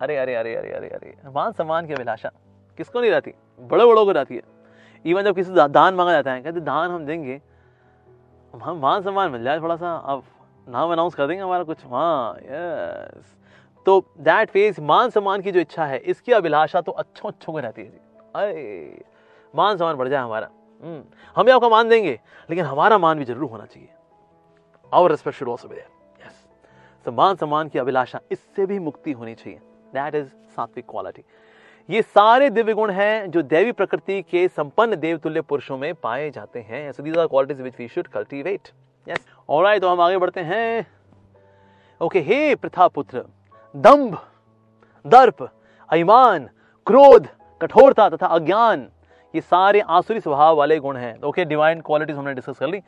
[0.00, 2.30] अरे अरे अरे अरे अरे अरे, मान सम्मान की अभिलाषा।
[2.76, 3.34] किसको नहीं रहती?
[3.60, 4.42] बड़े बड़ों को रहती है।
[5.06, 7.40] इवन जब किसी दान मांगा जाता है, कहते दान हम देंगे।
[8.54, 10.22] हम, मान सम्मान मिल जाए थोड़ा सा। अब
[10.68, 13.36] नाम अनाउंस कर देंगे हमारा कुछ। हाँ यस
[13.86, 17.58] तो दैट फ़ेज़ मान सम्मान की जो इच्छा है इसकी अभिलाषा तो अच्छों अच्छों को
[17.58, 17.98] रहती है जी।
[18.34, 19.04] अरे
[19.54, 20.48] मान सम्मान बढ़ जाए हमारा।
[20.82, 21.02] हम्म,
[21.36, 22.18] हम आपका मान देंगे
[22.48, 23.88] लेकिन हमारा मान भी ज़रूर होना चाहिए।
[24.92, 26.44] Our respect should also yes
[27.06, 29.58] तो मान सम्मान की अभिलाषा इससे भी मुक्ति होनी चाहिए।
[29.94, 31.24] दैट इज़ सात्विक क्वालिटी
[31.88, 36.60] ये सारे दिव्य गुण हैं जो देवी प्रकृति के संपन्न देवतुल्य पुरुषों में पाए जाते
[36.60, 38.68] हैं। So these are qualities which we should cultivate
[39.06, 40.86] yes alright तो हम आगे बढ़ते हैं।
[42.00, 43.24] ओके हे प्रथा पुत्र
[43.76, 44.16] दंभ,
[45.04, 46.48] दर्प अभिमान
[46.86, 47.26] क्रोध,
[47.60, 48.86] कठोरता तथा अज्ञान,
[49.34, 52.80] ये सारे आसुरी स्वभाव वाले गुण हैं। ओके डिवाइन क्वालिटीज हमने डिस्कस कर ली।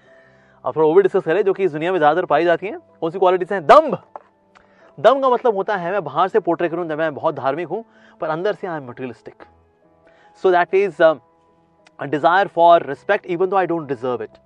[0.64, 2.78] अब थोड़ा वो भी डिस्कस करें, जो कि इस दुनिया में ज़्यादातर पाई जाती हैं,
[3.00, 3.64] कौन सी क्वालिटीज हैं?
[3.66, 3.98] दम्भ
[4.98, 7.84] दम का मतलब होता है, मैं बाहर से पोर्ट्रे करूँ मैं बहुत धार्मिक हूँ,
[8.20, 9.42] पर अंदर से I am materialistic
[10.44, 11.14] so that is a
[12.00, 14.38] desire for respect even though I don't deserve it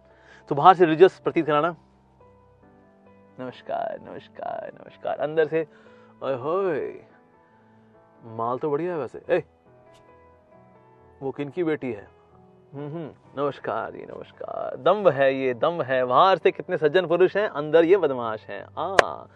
[0.51, 1.75] तो बाहर से रिलीजियस प्रतीत कराना।
[3.39, 5.67] नमस्कार नमस्कार नमस्कार। अंदर से
[8.37, 9.43] माल तो बढ़िया है वैसे। ए
[11.23, 12.07] वो किन की बेटी है?
[12.75, 17.37] हम्म, हम्म नमस्कार जी नमस्कार। दम्ब है ये दम्ब है। बाहर से कितने सज्जन पुरुष
[17.37, 17.49] हैं?
[17.49, 19.27] अंदर ये बदमाश हैं। आ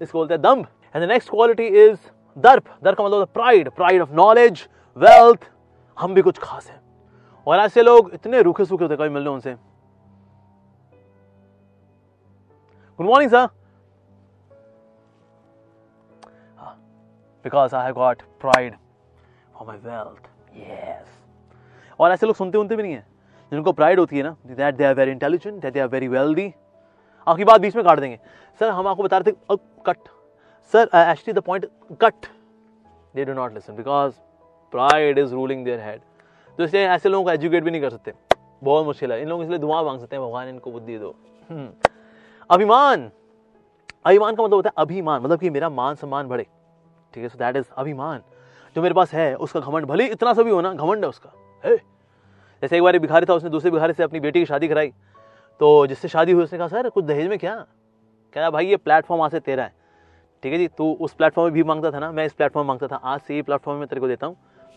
[0.00, 1.98] इसको बोलते हैं दम्ब and the next quality is
[2.36, 5.50] दर्प। दर्प का मतलब pride pride of knowledge wealth
[5.98, 6.80] हम भी कुछ खास हैं।
[7.46, 9.54] और ऐसे लोग इतने रूखे सूखे होते कभी मिल रहे उनसे।
[12.98, 13.48] Good morning sir
[17.44, 18.74] because I have got pride
[19.56, 21.08] for my wealth yes
[22.00, 23.06] और ऐसे लोग सुनते उनते भी नहीं है।
[23.52, 26.52] जिनको प्राइड होती है ना that they are very intelligent that they are very wealthy
[27.26, 28.18] आपकी बात बीच में काट देंगे।
[28.60, 30.08] सर हम आपको बता रहे थे cut.
[30.72, 31.66] Sir actually the point
[32.00, 32.26] cut.
[33.14, 34.14] They do not listen because
[34.72, 36.00] pride is ruling their head
[36.58, 38.12] तो इसलिए ऐसे लोगों को एजुकेट भी नहीं कर सकते।
[38.62, 41.14] बहुत मुश्किल है। इन लोग इसलिए दुआ मांग सकते हैं, भगवान इनको बुद्धि दो।
[41.50, 41.68] हम्म।
[42.50, 43.10] अभिमान।
[44.06, 46.46] अभिमान का मतलब होता है अभिमान। मतलब कि मेरा मान सम्मान बढ़े।
[47.14, 47.28] ठीक है?
[47.28, 48.22] सो दैट इज़ अभिमान।
[48.76, 51.32] जो मेरे पास है, उसका घमंड भले इतना सा भी होना घमंड है उसका।
[51.64, 51.76] है!
[52.62, 54.92] जैसे एक बार भिखारी था, उसने दूसरे भिखारी से अपनी बेटी की शादी कराई।
[55.60, 57.54] तो जिससे शादी हुई, उसने कहा, सर, कुछ दहेज में क्या?
[58.34, 59.74] कह भाई, ये प्लेटफॉर्म आज से तेरा है।
[60.42, 60.68] ठीक है जी?
[60.68, 62.12] तू उस प्लेटफॉर्म में भी माँगता था ना?
[62.12, 64.36] मैं इस प्लेटफॉर्म माँगता था। आज से ये प्लेटफॉर्म में तेरे को देता हूँ।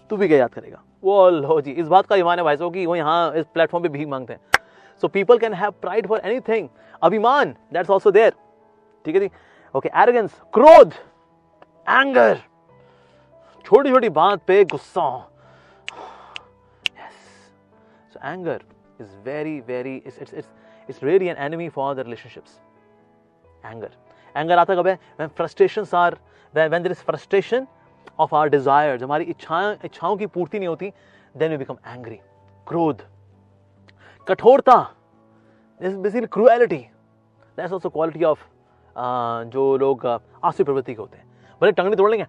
[0.09, 0.81] तू भी क्या याद करेगा?
[1.03, 3.83] वो लो जी, इस बात का ईमान है भाई साहब कि वो यहाँ इस प्लेटफॉर्म
[3.83, 4.39] पे भी मांगते हैं।
[5.03, 6.67] So people can have pride for any thing
[7.01, 8.33] अभिमान दैट्स ऑल्सो देयर
[9.05, 9.29] ठीक है जी?
[9.75, 10.93] ओके एरोगेंस क्रोध।
[11.89, 12.37] एंगर
[13.65, 15.07] छोटी छोटी बात पे गुस्सा
[18.13, 18.61] so anger
[19.01, 20.33] is very very it's it's
[20.89, 22.59] it's really an enemy for the relationships
[23.63, 23.91] anger
[24.35, 24.93] anger आता कब है?
[25.17, 26.17] When frustrations are
[26.53, 27.67] when there is frustration
[28.19, 30.91] of our desires हमारी इच्छाएँ, इच्छाओं की पूर्ति नहीं होती
[31.35, 32.19] देन वी बिकम एंग्री
[32.67, 33.01] क्रोध
[34.27, 34.77] कठोरता.
[35.81, 36.77] This cruelty
[37.57, 38.43] that's also quality of
[39.53, 41.25] जो लोग uh, आसू प्रवृत्ति के होते हैं.
[41.65, 42.25] भले टंगड़ी तोड़ लेंगे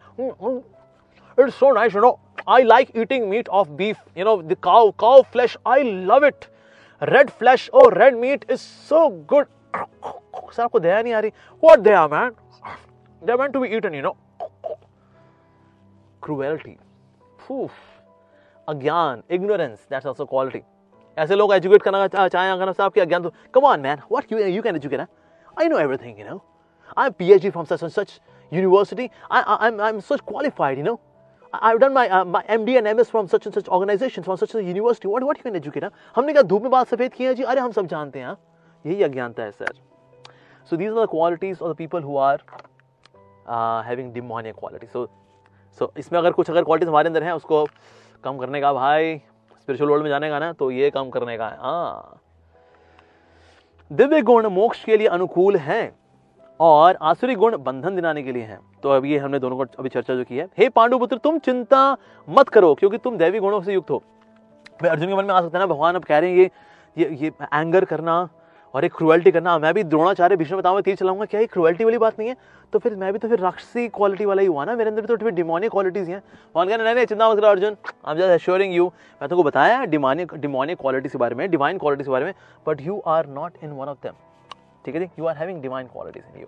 [1.38, 2.18] it's so nice, you know.
[2.49, 6.46] I like eating meat of beef, you know, the cow cow flesh, I love it.
[7.03, 9.01] Red flesh oh red meat is so
[9.33, 9.53] good.
[10.57, 11.31] Sir आपको दया नहीं आ रही।
[11.64, 12.31] What Daya man
[13.22, 14.14] they are to be eaten you know
[16.22, 16.77] cruelty
[18.68, 20.62] अज्ञान ignorance that's also quality
[21.16, 24.38] ऐसे लोग educate करना चाहें अगर साहब की अज्ञान तो come on man what you
[24.38, 26.40] you can educate I know everything you know
[26.99, 29.11] I am PhD from such and such university.
[29.30, 30.98] I, I, I'm, I'm such qualified you know.
[31.52, 34.54] I've done my uh, my MD and MS from such and such organizations from such
[34.54, 35.09] a university.
[35.09, 35.85] What what you can educate
[36.16, 38.37] हमने क्या धूप में बाल सफ़ेद किए जी अरे हम सब जानते हैं
[38.85, 39.72] यही अज्ञानता है sir
[40.70, 42.42] so these are the qualities of the people who are
[43.87, 45.06] having demoniac quality so
[45.78, 47.64] so इसमें अगर कुछ अगर क्वालिटीज हमारे अंदर हैं उसको
[48.24, 49.16] कम करने का भाई
[49.61, 52.20] स्पिरिचुअल वर्ल्ड में जाने का ना तो ये कम करने का है। हाँ।
[53.90, 55.85] दिव्य गुण मोक्ष के लिए अनुकूल हैं।
[56.61, 59.88] और आसुरी गुण बंधन दिलाने के लिए हैं। तो अब ये हमने दोनों को अभी
[59.88, 61.97] चर्चा जो की है। हे पांडुपुत्र, तुम चिंता
[62.29, 64.03] मत करो, क्योंकि तुम दैवी गुणों से युक्त हो।
[64.83, 66.51] भाई अर्जुन के मन में आ सकता है ना, भगवान अब कह रहे हैं, ये
[66.97, 68.29] ये ये एंगर करना
[68.75, 71.99] और एक क्रुअल्टी करना। मैं भी द्रोणाचार्य भीष्म बताऊँगा तीर चलाऊँगा। क्या ये क्रुअल्टी वाली
[71.99, 72.37] बात नहीं है?
[72.73, 75.16] तो फिर मैं भी तो फिर राक्षसी क्वालिटी वाला ही हुआ ना मेरे अंदर तो
[75.16, 76.23] फिर डिमोनिक क्वालिटीज हैं।
[76.57, 77.77] वन कहना नहीं चिंता मत करो Arjun.
[78.07, 78.87] I am just assuring you
[79.21, 82.35] मैं तुमको बताया डिमोनिक डिमोनिक क्वालिटी के बारे में डिवाइन क्वालिटी के बारे में
[82.66, 84.26] but you are not in one of them
[84.87, 85.09] ठीक है जी?
[85.18, 86.46] You are having divine qualities in you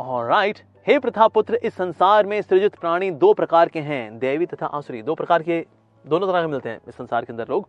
[0.00, 4.66] alright हे प्रथा पुत्र इस संसार में सृजित प्राणी दो प्रकार के हैं देवी तथा
[4.66, 5.64] आसुरी। दो प्रकार के
[6.04, 7.68] दोनों तरह के मिलते हैं इस संसार के अंदर लोग।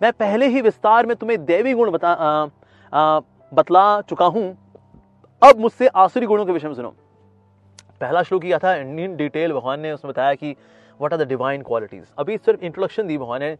[0.00, 2.48] मैं पहले ही विस्तार में तुम्हें देवी गुण बता आ,
[2.92, 3.20] आ,
[3.52, 4.46] बतला चुका हूँ।
[5.42, 6.90] अब मुझसे आसुरी गुणों के विषय में सुनो।
[8.00, 10.50] पहला श्लोक किया था इन डिटेल भगवान ने उसमें बताया कि
[11.00, 13.56] what are the divine qualities अभी सिर्फ़ इंट्रोडक्शन दी भगवान ने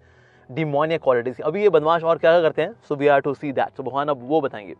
[0.50, 2.72] डिमोनिया क्वालिटीज अभी ये बदमाश और क्या करते हैं?
[2.88, 4.74] So we are to see that तो भगवान अब वो बताएँगे।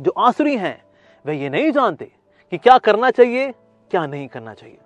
[0.00, 0.82] जो आसुरी हैं,
[1.24, 2.10] वे ये नहीं जानते
[2.52, 3.50] कि क्या करना चाहिए,
[3.90, 4.78] क्या नहीं करना चाहिए।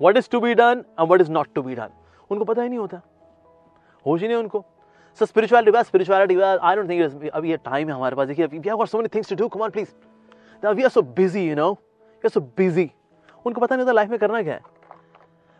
[0.00, 1.88] What is to be done and what is not to be done
[2.30, 3.00] उनको पता ही नहीं होता।
[4.04, 4.64] होश ही नहीं उनको।
[5.20, 8.60] सो स्पिरिचुअलिटी बस स्पिरिचुअलिटी आई डोंट थिंक अभी ये टाइम है हमारे पास। देखिए we
[8.66, 9.88] have so many things to do come on please
[10.62, 12.90] we are so busy you know we are so busy
[13.46, 14.60] उनको पता नहीं होता लाइफ में करना क्या है।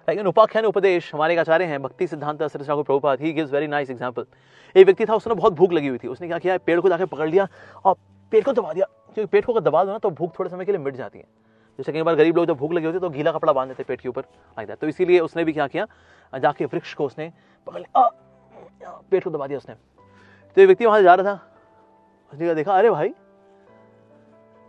[0.09, 3.91] लेकिन उपाख्यान उपदेश, हमारे आचार्य हैं, भक्ति सिद्धांत सरसा को Prabhupada he gives very nice
[3.91, 4.25] example
[4.75, 7.07] एक व्यक्ति था, उसने बहुत भूख लगी हुई थी। उसने क्या किया, पेड़ को जाकर
[7.07, 7.47] पकड़ लिया
[7.85, 7.97] और
[8.33, 10.65] पेड़ को दबा दिया। क्योंकि पेट को अगर दबा दो ना तो भूख थोड़े समय
[10.65, 11.25] के लिए मिट जाती है।
[11.79, 13.85] जैसे कई बार गरीब लोग जब भूख लगी होती है तो गीला कपड़ा बाँध देते
[13.85, 15.87] पेट के ऊपर लाइक दैट तो इसीलिए उसने भी क्या किया,
[16.33, 17.33] जाके वृक्ष को उसने
[17.67, 18.09] पकड़ लिया।
[19.11, 21.41] पेट को दबा दिया उसने। तो ये व्यक्ति वहाँ से जा रहा था।
[22.33, 23.13] उसने देखा, अरे भाई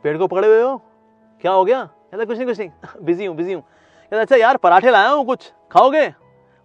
[0.05, 0.77] पेड़ को पकड़े हुए हो?
[1.41, 1.83] क्या हो गया?
[1.83, 2.69] कहता, कुछ नहीं कुछ नहीं
[3.05, 6.07] बिज़ी हूँ बिज़ी हूँ। कहता अच्छा यार, पराठे लाया हूँ कुछ, खाओगे?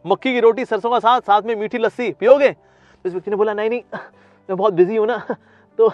[0.05, 2.51] मक्की की रोटी, सरसों का साथ साथ में मीठी लस्सी, पियोगे?
[2.53, 3.83] तो इस व्यक्ति ने बोला, नहीं नहीं,
[4.49, 5.19] मैं बहुत बिज़ी हूँ ना
[5.79, 5.89] तो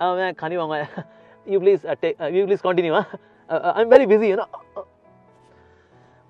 [0.00, 1.04] मैं खानी मांगा
[1.46, 4.36] you please you please continue I am very busy है।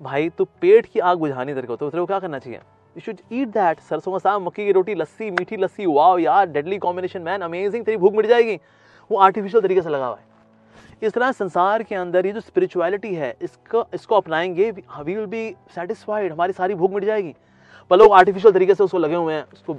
[0.01, 2.59] भाई तो पेट की आग बुझानी तेरे को तो तेरे को क्या करना चाहिए?
[2.59, 6.47] यू शुड ईट दैट सरसों का साग, मक्की की रोटी, लस्सी, मीठी लस्सी। वाओ यार
[6.49, 8.59] डेडली कॉम्बिनेशन मैन अमेजिंग तेरी भूख मिट जाएगी।
[9.11, 10.33] वो आर्टिफिशियल तरीके से लगा हुआ है।
[11.03, 15.51] इस तरह संसार के अंदर ये जो स्पिरिचुअलिटी है, इसको इसको अपनाएँगे वी विल बी
[15.75, 17.35] सेटिस्फाइड हमारी सारी भूख मिट जाएगी।
[17.91, 19.75] पर लोग आर्टिफिशियल तरीके से उसको लगे हुए हैं, उसको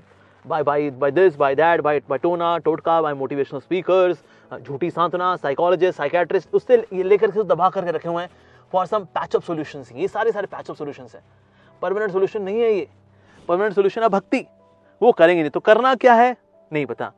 [0.48, 4.18] by by by this by that by by टोना टोटका बाय मोटिवेशनल स्पीकर्स
[4.62, 8.30] झूठी सांत्वना साइकोलॉजिस्ट साइकेट्रिस्ट उससे लेकर के दबा करके रखे हुए हैं
[8.72, 11.22] फॉर सम पैचअप सोल्यूशन ये सारे सारे पैचअप सोल्यूशन है।
[11.82, 12.88] परमानेंट सोल्यूशन नहीं है ये।
[13.48, 14.46] परमानेंट सोल्यूशन है भक्ति।
[15.02, 16.36] वो करेंगे नहीं। तो करना क्या है?
[16.74, 17.12] नहीं पता।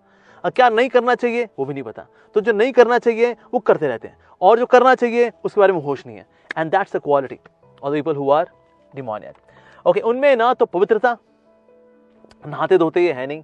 [0.45, 1.47] और क्या नहीं करना चाहिए?
[1.59, 4.65] वो भी नहीं पता। तो जो नहीं करना चाहिए, वो करते रहते हैं। और जो
[4.65, 6.25] करना चाहिए, उसके बारे में होश नहीं है।
[6.57, 7.39] And that's the quality
[7.83, 8.49] of the people who are
[8.95, 9.35] demoniac
[9.87, 11.17] okay उनमें ना तो पवित्रता
[12.45, 13.43] नहाते धोते ये है नहीं।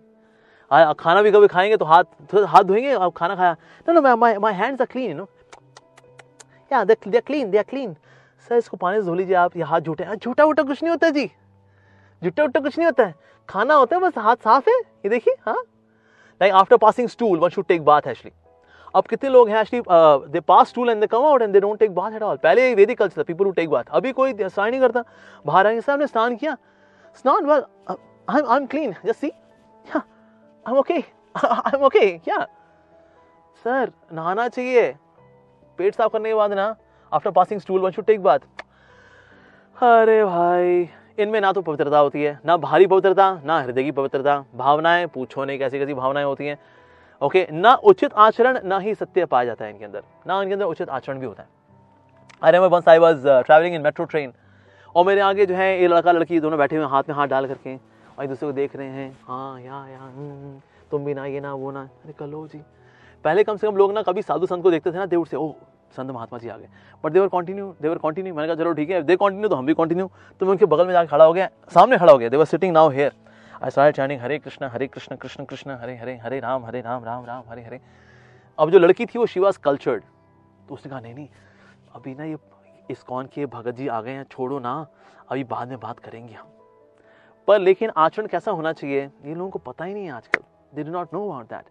[0.71, 3.55] आ, खाना भी कभी खाएँगे तो हाथ तो हाथ धोएँगे अब खाना खाया।
[3.87, 5.27] No no my my hands are clean you know
[6.71, 7.95] yeah they are clean they clean
[8.49, 11.09] sir इसको पानी से धो लीजिए आप ये हाथ झूठे। झूठा उठा कुछ नहीं होता
[11.09, 11.25] जी।
[12.21, 13.13] झूठा उठा कुछ नहीं होता है।
[13.49, 15.55] खाना होता है बस हाथ साफ़ है। ये देखिए हाँ।
[16.41, 18.31] Like after passing stool one should take bath actually
[18.95, 21.79] अब कितने लोग हैं actually they pass stool and they come out and they don't
[21.79, 24.81] take bath at all पहले Vedic culture people who take bath अभी कोई स्नान नहीं
[24.81, 25.03] करता।
[25.45, 26.57] बाहर आएँगे साहब ने स्नान किया।
[27.15, 27.63] स्नान well
[28.27, 29.99] am clean just see I
[30.65, 32.37] am okay I am okay क्या
[33.65, 34.91] सर नहाना चाहिए।
[35.79, 36.75] पेट साफ़ करने के बाद ना
[37.11, 38.39] after passing stool one should take bath
[39.77, 44.43] अरे भाई, इनमें ना तो पवित्रता होती है, ना भारी पवित्रता, ना हृदय की पवित्रता।
[44.55, 46.57] भावनाएँ पूछो नहीं, कैसी कैसी भावनाएँ होती हैं।
[47.21, 50.65] ओके ना उचित आचरण, ना ही सत्य पाया जाता है इनके अंदर। ना इनके अंदर
[50.65, 51.49] उचित आचरण भी होता है।
[52.41, 54.33] अरे मैं once I was travelling in metro train
[54.95, 57.47] और मेरे आगे जो है, ये लड़का लड़की दोनों बैठे हुए हाथ में हाथ डाल
[57.47, 57.75] करके।
[58.17, 60.59] और एक दूसरे को देख रहे हैं हाँ या या हम्म, हम्म,
[60.91, 62.61] तुम भी ना ये ना वो ना। अरे कलो जी।
[63.25, 65.37] पहले कम से कम लोग ना कभी साधु संत को देखते थे ना देव से
[65.37, 65.51] ओ
[65.95, 66.67] संत महात्मा जी आ गए।
[67.03, 69.73] But they were continue they were continue मैंने कहा चलो ठीक है दे कंटिन्यू तो हम भी
[69.73, 72.45] कंटिन्यू तो मैं उनके बगल में जाकर खड़ा हो गया सामने खड़ा हो गया they were
[72.45, 73.11] sitting now here
[73.63, 77.03] I start chanting Hare Krishna Hare Krishna Krishna Krishna Hare Hare Hare Rama Hare Rama
[77.05, 77.79] Rama Rama Hare Hare.
[78.59, 80.03] अब जो लड़की थी वो शिवाज कल्चर्ड
[80.67, 81.27] तो उसने कहा नहीं नहीं
[81.95, 82.37] अभी ना ये
[82.91, 84.73] इस्कॉन के भगत जी आ गए हैं छोड़ो ना
[85.31, 86.47] अभी बाद में बात करेंगे हम।
[87.47, 90.41] पर लेकिन आचरण कैसा होना चाहिए, ये लोगों को पता ही नहीं है आजकल।
[90.73, 91.65] They do not know about that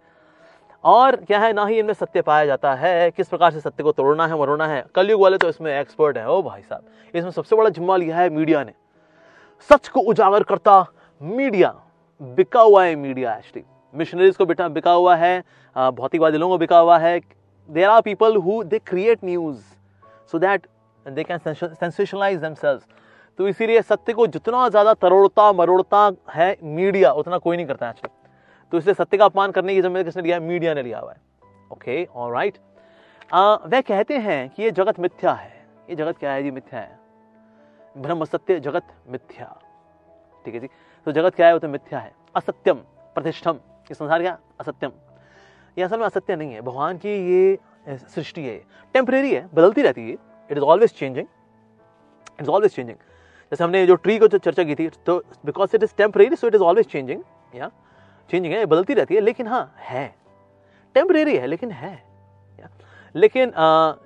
[0.85, 3.93] और क्या है, ना ही इनमें सत्य पाया जाता है, किस प्रकार से सत्य को
[3.93, 7.57] तोड़ना है, मरोना है। कलयुग वाले तो इसमें एक्सपर्ट है। ओ भाई साहब, इसमें सबसे
[7.57, 8.73] बड़ा जिम्मा लिया है मीडिया ने।
[9.71, 10.85] सच को उजागर करता
[11.21, 11.75] मीडिया,
[12.21, 15.43] बिका हुआ है मीडिया एक्चुअली मिशनरीज को बिटा, बिका हुआ है
[15.77, 17.21] भौतिकवादी लोगों को बिका हुआ है।
[17.69, 19.61] There are people who they create news
[20.33, 20.67] so that
[21.07, 22.87] they can sensationalize themselves
[23.39, 28.21] तो इसीलिए सत्य को जितना ज़्यादा तरोड़ता, मरोड़ता है मीडिया, उतना कोई नहीं करता एक्चुअली
[28.73, 30.37] तो इसलिए सत्य का अपमान करने की ज़िम्मेदारी किसने लिया?
[30.37, 31.21] है मीडिया ने लिया हुआ है।
[31.71, 32.59] ओके और राइट
[33.35, 35.51] वह कहते हैं कि ये जगत मिथ्या है।
[35.91, 36.51] ये जगत क्या है जी?
[36.51, 36.99] मिथ्या है।
[37.97, 39.47] ब्रह्म सत्य, जगत मिथ्या।
[40.45, 40.69] ठीक है जी?
[41.07, 41.53] तो जगत क्या है?
[41.53, 42.77] वो तो मिथ्या है। असत्यम,
[43.17, 43.59] प्रतिष्ठम।
[43.91, 44.39] ये संसार क्या?
[44.61, 44.93] असत्यम।
[45.77, 48.57] ये असल में असत्य नहीं है। भगवान की ये सृष्टि है।
[48.95, 50.17] टेम्परेरी है, बदलती रहती है।
[50.51, 51.27] It is always changing
[52.31, 52.97] it is always changing
[53.53, 56.47] जैसे हमने जो ट्री को जो चर्चा की थी तो because it is temporary so
[56.47, 57.21] it is always changing
[57.55, 57.71] yeah
[58.31, 60.07] changing है बदलती रहती है, लेकिन हाँ है।
[60.97, 62.01] टेम्परेरी है, लेकिन है
[63.15, 63.53] लेकिन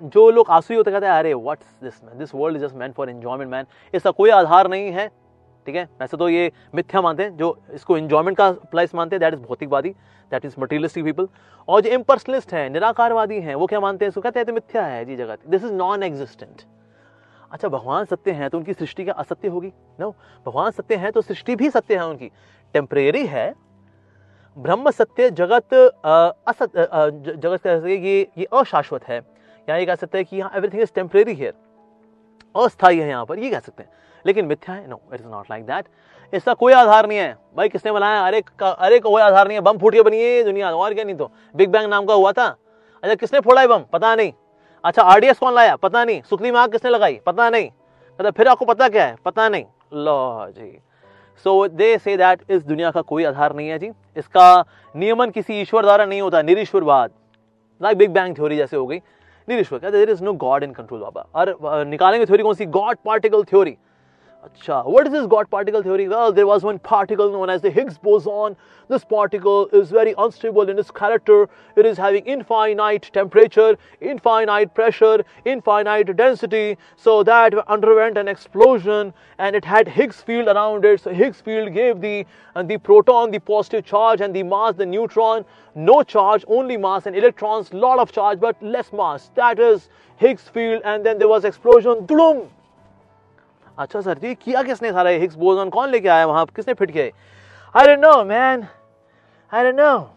[0.05, 2.91] जो लोग आँसू होते कहते हैं, अरे what's this man this world is just man
[2.91, 5.07] for enjoyment man इसका कोई आधार नहीं है,
[5.67, 5.83] ठीक है?
[6.01, 9.41] वैसे तो ये मिथ्या मानते हैं, जो इसको एंजॉयमेंट का प्लेस मानते हैं दैट इज़
[9.43, 9.89] भौतिकवादी
[10.31, 11.27] दैट इज़ मटीरियलिस्टिक पीपल
[11.67, 14.09] और जो इम्पर्सनलिस्ट है, निराकारवादी हैं, वो क्या मानते हैं?
[14.09, 16.61] इसको कहते हैं तो मिथ्या है, जी जगत। दिस इज़ नॉन एग्जिस्टेंट
[17.51, 19.71] अच्छा भगवान सत्य है तो उनकी सृष्टि क्या असत्य होगी?
[19.99, 20.09] नो
[20.45, 22.31] भगवान सत्य है तो सृष्टि भी सत्य है उनकी।
[22.75, 23.53] टेम्परेरी है,
[24.57, 29.17] ब्रह्म सत्य जगत असत जगत कह सकते ये ये अशाश्वत है।
[29.67, 31.53] यहाँ ये कह सकते हैं कि यहाँ एवरीथिंग इज़ टेम्परेरी हेयर
[32.55, 33.89] अस्थायी है यहाँ पर, ये कह सकते हैं।
[34.25, 34.87] लेकिन मिथ्या है?
[34.89, 35.85] No it is not like that
[36.33, 38.25] इसका कोई आधार नहीं है। भाई, किसने बनाया?
[38.27, 41.03] अरे का अरे कोई आधार नहीं है। बम फूट के बनी है दुनिया, और क्या
[41.03, 42.45] नहीं तो। बिग बैंग नाम का हुआ था।
[43.03, 43.83] अच्छा किसने फोड़ा है बम?
[43.93, 44.31] पता नहीं।
[44.83, 45.75] अच्छा आरडीएस कौन लाया?
[45.75, 47.19] पता नहीं। सुखनी में किसने लगाई?
[47.25, 47.69] पता नहीं।
[48.19, 49.15] मतलब फिर आपको पता क्या है?
[49.25, 50.77] पता नहीं। लो जी।
[51.45, 54.63] सो दे से दैट इस दुनिया का कोई आधार नहीं है जी। इसका
[54.95, 57.11] नियमन किसी ईश्वर द्वारा नहीं होता। निरीश्वरवाद
[57.81, 58.97] लाइक बिग बैंग थ्योरी जैसे हो गई।
[59.47, 62.65] निरीश्वर कहते there is no God in control बाबा। और निकालेंगे थ्योरी कौन सी?
[62.65, 63.77] God particle theory
[64.67, 66.07] What is this God particle theory?
[66.07, 68.55] Well, there was one particle known as the Higgs boson.
[68.89, 71.49] This particle is very unstable in its character.
[71.75, 76.77] It is having infinite temperature, infinite pressure, infinite density.
[76.95, 81.01] So that underwent an explosion and it had Higgs field around it.
[81.01, 84.85] So Higgs field gave the, uh, the proton the positive charge and the mass the
[84.85, 85.45] neutron.
[85.75, 89.29] No charge, only mass and electrons, lot of charge but less mass.
[89.35, 92.05] That is Higgs field and then there was explosion.
[92.05, 92.49] Bloom!
[93.77, 96.45] अच्छा sir, जी, किया किसने सारा Higgs boson कौन लेके आया वहाँ?
[96.55, 97.05] किसने fit किया
[97.75, 98.65] I don't know man
[99.51, 100.09] I don't know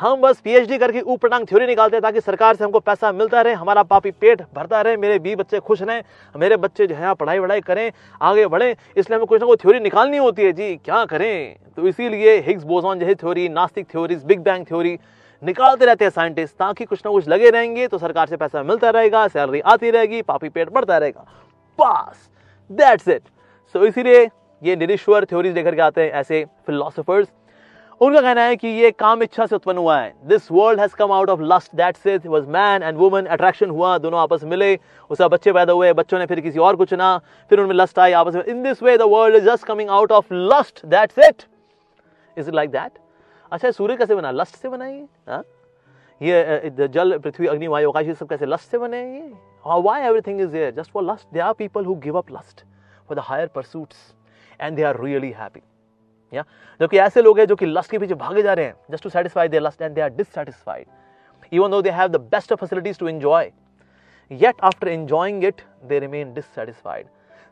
[0.00, 3.40] हम बस पीएचडी करके ऊपर टांग थ्योरी निकालते हैं ताकि सरकार से हमको पैसा मिलता
[3.42, 6.02] रहे, हमारा पापी पेट भरता रहे, मेरे बी बच्चे खुश रहें,
[6.34, 7.90] मेरे बच्चे जो है पढ़ाई वढ़ाई करें,
[8.22, 11.56] आगे बढ़े। इसलिए हमें कुछ ना कुछ थ्योरी निकालनी होती है। जी, क्या करें?
[11.76, 14.98] तो इसीलिए हिग्स बोजोन जैसी थ्योरी नास्तिक थ्योरीज बिग बैंग थ्योरी
[15.42, 18.90] निकालते रहते हैं साइंटिस्ट ताकि कुछ ना कुछ लगे रहेंगे तो सरकार से पैसा मिलता
[18.90, 21.26] रहेगा सैलरी आती रहेगी, पापी पेट बढ़ता रहेगा।
[21.78, 22.28] बस।
[22.70, 23.22] दैट्स इट
[23.74, 24.28] सो इसीलिए
[24.62, 27.28] ये निरीश्वर थ्योरीज लेकर के आते हैं, ऐसे फिलोसफर्स
[28.00, 31.12] उनका कहना है कि ये काम इच्छा से उत्पन्न हुआ है। This world has come
[31.12, 34.78] out of lust that's it was man and woman attraction हुआ, दोनों आपस में मिले,
[35.10, 37.16] उसका बच्चे पैदा हुए, बच्चों ने फिर किसी और को चुना,
[37.50, 40.12] फिर उनमें लस्ट आई आपस में। In this way the world is just coming out
[40.12, 41.42] of lust that's it
[42.36, 42.98] is it like that
[43.52, 44.30] अच्छा सूर्य कैसे बना?
[44.32, 45.42] लस्ट से बना ये हाँ?
[46.20, 49.32] ये जल, पृथ्वी, अग्नि, वायु, आकाश, ये सब कैसे लस्ट से बने ये?
[49.66, 52.64] Why everything is there just for lust they are people who give up lust
[53.08, 54.14] for the higher pursuits
[54.60, 55.62] and they are really happy
[56.32, 56.42] या
[56.80, 59.10] जबकि ऐसे लोग हैं जो कि लस्ट के पीछे भागे जा रहे हैं just to
[59.10, 60.86] satisfy their lust and they are dissatisfied
[61.52, 63.50] even though they have the best of facilities to enjoy
[64.30, 67.06] yet after enjoying it they remain dissatisfied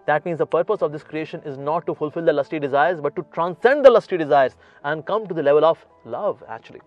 [0.08, 3.14] that means the purpose of this creation is not to fulfill the lusty desires but
[3.20, 4.58] to transcend the lusty desires
[4.90, 6.82] and come to the level of love actually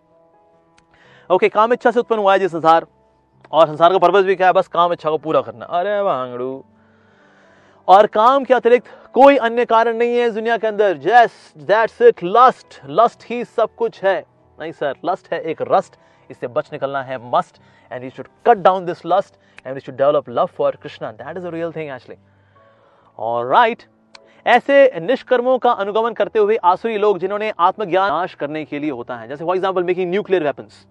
[1.29, 2.87] okay काम इच्छा से उत्पन्न हुआ है जी संसार
[3.53, 4.53] और संसार का पर्पस भी क्या है?
[4.53, 6.63] बस काम इच्छा को पूरा करना। अरे वांगड़ू
[7.87, 12.23] और काम के अतिरिक्त कोई अन्य कारण नहीं है दुनिया के अंदर। जैस दैट्स इट
[12.23, 14.19] लस्ट लस्ट ही सब कुछ है।
[14.57, 15.95] नहीं सर लस्ट है एक रस्ट
[16.29, 19.95] इससे बच निकलना है must and you should cut down this lust and you should
[19.97, 22.17] develop love for Krishna that is a real thing actually
[23.49, 23.83] right
[24.47, 29.15] ऐसे निष्कर्मों का अनुगमन करते हुए आसुरी लोग जिन्होंने आत्मज्ञान नाश करने के लिए होता
[29.15, 30.85] है, जैसे for example making nuclear weapons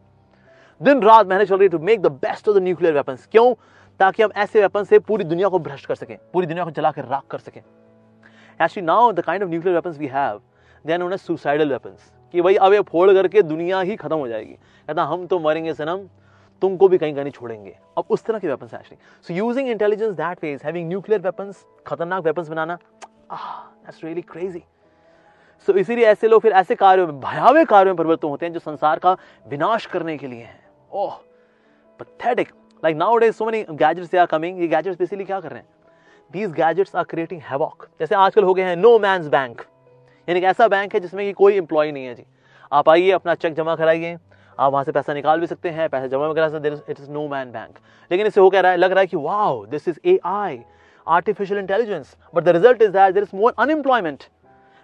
[0.81, 3.55] दिन रात मेहनत चल रही to make the best of the nuclear weapons क्यों?
[4.01, 6.91] ताकि हम ऐसे वेपन से पूरी दुनिया को भ्रष्ट कर सकें, पूरी दुनिया को जला
[6.91, 10.41] कर राख कर सकें। Actually now the kind of nuclear weapons we have
[10.85, 14.29] they are known suicidal weapons कि भाई, अब ये फोड़ करके दुनिया ही खत्म हो
[14.29, 16.07] जाएगी। कहता, हम तो मरेंगे सनम,
[16.62, 18.97] तुमको भी कहीं कहीं छोड़ेंगे। अब उस तरह के weapons actually
[19.29, 22.79] so using intelligence that ways having nuclear weapons खतरनाक वेपन्स बनाना
[23.33, 24.62] दैट्स रियली क्रेजी
[25.69, 28.61] सो इसीलिए ऐसे लोग फिर ऐसे कार्यों में, भयावह कार्यों में परिवर्तन होते हैं जो
[28.61, 29.17] संसार का
[29.49, 31.14] विनाश करने के लिए हैं। ओह
[32.01, 32.48] pathetic
[32.83, 35.66] like now days so many gadgets are coming ये गैजेट्स बेसिकली क्या कर रहे हैं?
[36.31, 39.62] These gadgets are creating havoc जैसे आजकल हो गए हैं नो मैंस बैंक
[40.29, 42.24] यानी ऐसा बैंक है जिसमें कि कोई एम्प्लॉय नहीं है जी।
[42.72, 44.16] आप आइए, अपना चेक जमा कराइए।
[44.59, 47.29] आप वहाँ से पैसा निकाल भी सकते हैं, पैसा जमा करा सकते it is no
[47.29, 47.79] man bank
[48.11, 48.79] लेकिन इससे हो कह रहा है?
[48.79, 50.61] लग रहा है कि wow this is A I
[51.09, 54.24] artificial intelligence but the result is that there is more unemployment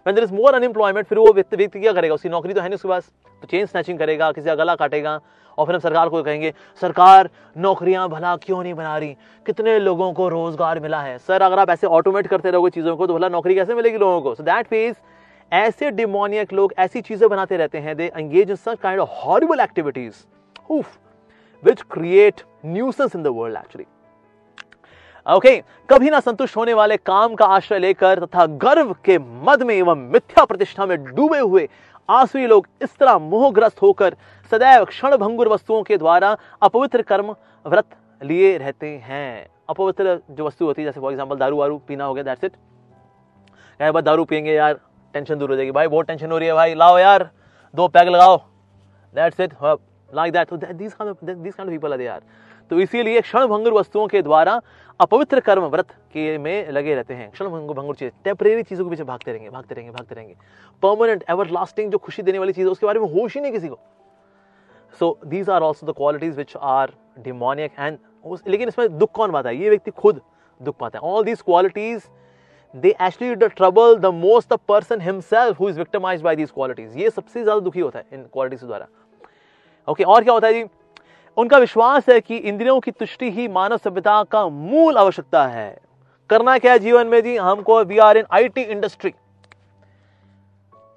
[0.06, 2.14] when there is more unemployment, फिर वो व्यक्ति व्यक्ति क्या करेगा?
[2.14, 5.20] उसकी नौकरी तो है नहीं उसके पास। तो चेन स्नैचिंग करेगा, किसी का गला काटेगा।
[5.58, 9.16] और फिर हम सरकार को कहेंगे सरकार नौकरियाँ भला क्यों नहीं बना रही?
[9.46, 11.16] कितने लोगों को रोज़गार मिला है?
[11.18, 14.20] सर अगर आप ऐसे ऑटोमेट करते रहोगे चीज़ों को तो भला नौकरी कैसे मिलेगी लोगों
[14.20, 14.34] को?
[14.34, 14.96] सो दैट मीन्स
[15.52, 19.60] ऐसे डिमोनियक लोग ऐसी चीज़ें बनाते रहते हैं they engage in such kind of horrible
[19.60, 20.24] activities
[21.62, 23.86] which create nuisance in the world actually
[25.26, 29.62] okay okay, कभी ना संतुष्ट होने वाले काम का आश्रय लेकर तथा गर्व के मद
[29.62, 31.68] में एवं मिथ्या प्रतिष्ठा में डूबे हुए
[32.08, 34.16] आसुरी लोग इस तरह मोहग्रस्त होकर
[34.50, 40.64] सदैव क्षण भंगुर वस्तुओं के द्वारा अपवित्र कर्म व्रत लिए रहते हैं। अपवित्र जो वस्तु
[40.64, 42.52] होती है, जैसे फॉर एग्ज़ाम्पल दारू वारू पीना हो गया दैट्स इट
[43.80, 44.78] बस दारू पियेंगे यार
[45.14, 47.28] टेंशन दूर हो जाएगी। भाई, बहुत टेंशन हो रही है भाई, लाओ यार,
[47.74, 48.36] दो पैग लगाओ।
[49.14, 49.54] That's it
[50.10, 52.22] like that these kind of people are यार।
[52.70, 54.60] तो इसीलिए क्षण भंगुर वस्तुओं के द्वारा
[55.00, 58.90] अपवित्र कर्म व्रत के में लगे रहते हैं। क्षण भंगुर भंगुर चीज़ टेम्परेरी चीज़ों के
[58.90, 60.34] पीछे भागते रहेंगे भागते रहेंगे भागते रहेंगे।
[60.82, 63.52] परमानेंट एवर लास्टिंग जो खुशी देने वाली चीज़ है, उसके बारे में होश ही नहीं
[63.52, 63.78] किसी को।
[65.00, 67.98] So these are also the qualities which are demoniac and
[68.48, 69.56] लेकिन इसमें दुख कौन पाता है?
[69.56, 70.20] ये व्यक्ति खुद
[70.60, 72.02] दुख पाता है। All these qualities
[72.74, 76.96] they actually the trouble the most the person himself who is victimize by these qualities
[76.96, 78.86] ये सबसे ज़्यादा दुखी होता है इन क्वालिटीज के द्वारा।
[79.88, 80.64] ओके okay, और क्या होता है जी?
[81.36, 85.76] उनका विश्वास है कि इंद्रियों की तुष्टि ही मानव सभ्यता का मूल आवश्यकता है।
[86.30, 87.36] करना क्या है जीवन में जी?
[87.36, 89.12] हमको we are in I T industry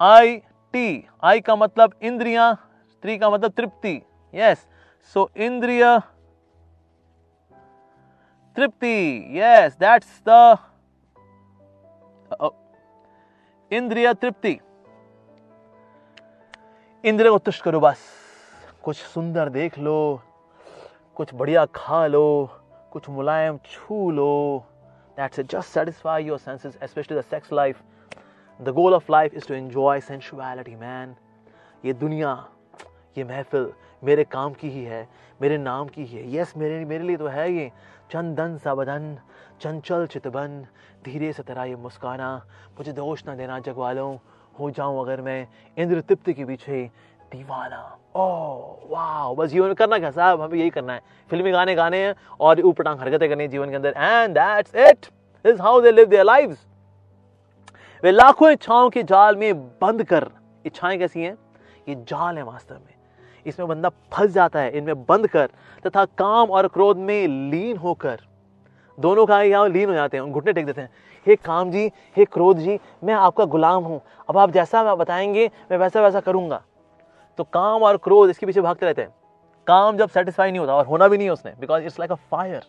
[0.00, 0.36] I
[0.74, 2.56] T I का मतलब इंद्रिया
[2.98, 4.00] स्त्री का मतलब तृप्ति
[4.34, 4.66] यस
[5.14, 5.84] सो इंद्रिय,
[8.56, 8.96] तृप्ति
[9.34, 10.56] यस दैट्स द
[13.70, 14.58] इंद्रिय तृप्ति।
[17.04, 17.98] इंद्रिय को तुष्ट करो बस।
[18.84, 20.22] कुछ सुंदर देख लो,
[21.16, 22.50] कुछ बढ़िया खा लो,
[22.92, 24.64] कुछ मुलायम छू लो।
[25.16, 27.82] That's just satisfy your senses especially the sex life
[28.60, 31.16] the goal of life is to enjoy sensuality man
[31.84, 32.34] ये दुनिया
[33.16, 35.06] ये महफिल मेरे काम की ही है,
[35.40, 37.70] मेरे नाम की ही है। यस मेरे मेरे लिए तो है ये।
[38.10, 39.16] चंदन सबदन
[39.60, 40.64] चंचल चितबन
[41.04, 42.36] धीरे से तरह ये मुस्काना,
[42.78, 44.16] मुझे दोष ना देना जग वालों
[44.54, 45.46] हो जाऊँ अगर मैं
[45.76, 46.84] इंद्र तृप्ति के पीछे
[47.32, 47.82] दीवाना।
[48.16, 48.26] ओ
[48.90, 50.40] वाह बस जीवन में करना क्या साहब?
[50.42, 51.00] हमें यही करना है।
[51.30, 54.74] फिल्मी गाने गाने हैं और ऊपर टांग हरकतें करनी है जीवन के अंदर। And that's
[54.76, 55.06] it
[55.44, 56.66] is how they live their lives
[58.02, 60.30] वे लाखों इच्छाओं के जाल में बंद कर।
[60.64, 61.36] इच्छाएँ कैसी हैं?
[61.88, 62.94] ये जाल है वास्तव में।
[63.46, 65.50] इसमें बंदा फंस जाता है, इनमें बंद कर,
[65.86, 68.20] तथा काम और क्रोध में लीन होकर।
[68.98, 70.90] दोनों का यहाँ लीन हो जाते हैं, घुटने टेक देते हैं।
[71.26, 75.78] हे काम जी, हे क्रोध जी, मैं आपका गुलाम हूँ। अब आप जैसा बताएँगे, मैं
[75.78, 76.62] वैसा वैसा करूँगा।
[77.38, 79.14] तो काम और क्रोध इसके पीछे भागते रहते हैं।
[79.66, 82.14] काम जब सेटिस्फाई नहीं होता और होना भी नहीं है उसने because it's like a
[82.30, 82.62] fire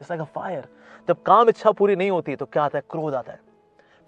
[0.00, 0.64] it's like a fire
[1.08, 2.82] जब काम इच्छा पूरी नहीं होती तो क्या आता है?
[2.90, 3.40] क्रोध आता है।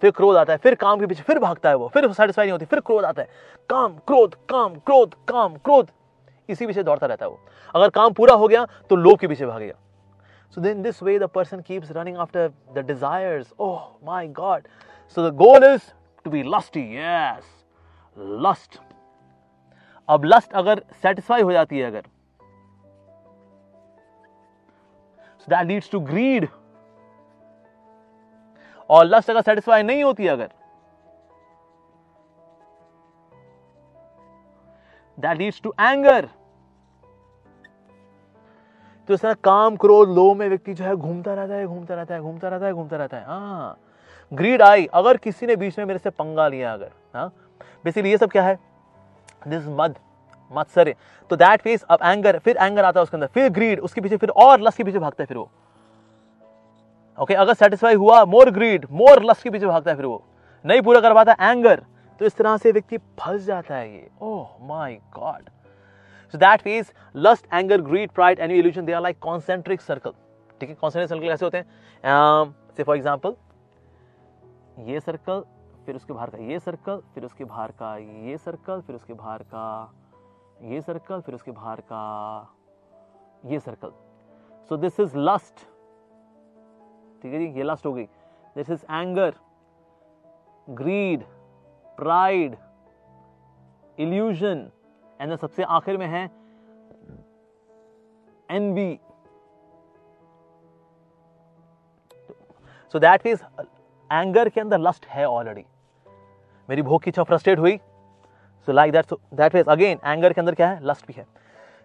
[0.01, 2.51] फिर क्रोध आता है, फिर काम के पीछे, फिर भागता है वो, फिर सेटिस्फाई नहीं
[2.51, 3.27] होती, फिर क्रोध आता है
[3.69, 5.91] काम, क्रोध काम क्रोध काम, क्रोध
[6.49, 7.39] इसी पीछे दौड़ता रहता है वो
[7.75, 9.73] अगर काम पूरा हो गया तो लोभ के पीछे भागेगा
[10.57, 13.47] So then this way the person keeps running after the desires.
[13.59, 14.67] Oh my God.
[15.07, 15.81] So the goal is
[16.25, 16.83] to be lusty.
[16.93, 17.43] Yes.
[18.17, 18.79] Lust.
[20.09, 22.01] अब लस्ट अगर सेटिस्फाई हो जाती है अगर
[25.39, 26.47] so that leads to greed
[28.89, 30.49] और लस्ट अगर satisfy नहीं होती अगर
[35.17, 36.27] दैट लीड्स टू एंगर
[39.09, 42.15] तो इस तरह काम क्रोध लो में व्यक्ति जो है घूमता रहता है, घूमता रहता
[42.15, 43.77] है, घूमता रहता है, घूमता रहता है। हाँ
[44.31, 47.27] ग्रीड आई। अगर किसी ने बीच में मेरे से पंगा लिया अगर हाँ
[47.85, 48.57] बेसिकली ये सब क्या है?
[49.47, 49.95] दिस मद
[50.51, 50.95] मत्सर्य
[51.31, 54.17] तो दैट फेस अब एंगर फिर एंगर आता है उसके अंदर, फिर ग्रीड उसके पीछे
[54.17, 55.49] फिर और लस्ट के पीछे भागता है फिर वो।
[57.17, 60.23] ओके okay, अगर सेटिस्फाई हुआ मोर ग्रीड मोर लस्ट के पीछे भागता है फिर वो।
[60.65, 61.83] नहीं पूरा कर पाता एंगर
[62.21, 65.49] तो इस तरह से व्यक्ति फंस जाता है ये। ओह my God
[66.33, 70.11] so that phase lust anger greed pride and illusion they are like concentric circle
[70.61, 71.65] ठीक है कॉन्सेंट्रिक सर्कल कैसे होते हैं?
[72.77, 73.35] से फॉर एग्जांपल
[74.87, 75.43] ये सर्कल
[75.85, 79.43] फिर उसके बाहर का ये सर्कल फिर उसके बाहर का ये सर्कल फिर उसके बाहर
[79.53, 79.93] का
[80.63, 82.01] ये सर्कल फिर उसके बाहर का
[83.45, 83.91] ये circle
[84.69, 85.65] so this is lust
[87.25, 88.03] ठीक है जी, ये लस्ट हो गई।
[88.55, 89.33] This is anger
[90.67, 91.23] greed
[91.97, 92.55] pride
[93.97, 94.69] illusion
[95.19, 96.23] and सबसे आखिर में है
[98.49, 98.99] envy
[102.93, 103.43] so that is
[104.09, 105.65] anger के अंदर लस्ट है ऑलरेडी
[106.69, 107.77] मेरी भूख की इच्छा फ्रस्ट्रेट हुई।
[108.67, 110.79] So like that that is again anger के अंदर क्या है?
[110.83, 111.25] लस्ट भी है।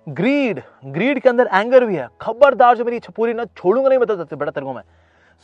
[0.07, 3.99] ग्रीड ग्रीड के अंदर एंगर भी है। खबरदार जो मेरी इच्छा पूरी ना छोड़ूँगा, नहीं
[3.99, 4.83] बता सकते, बड़ा तरगों में।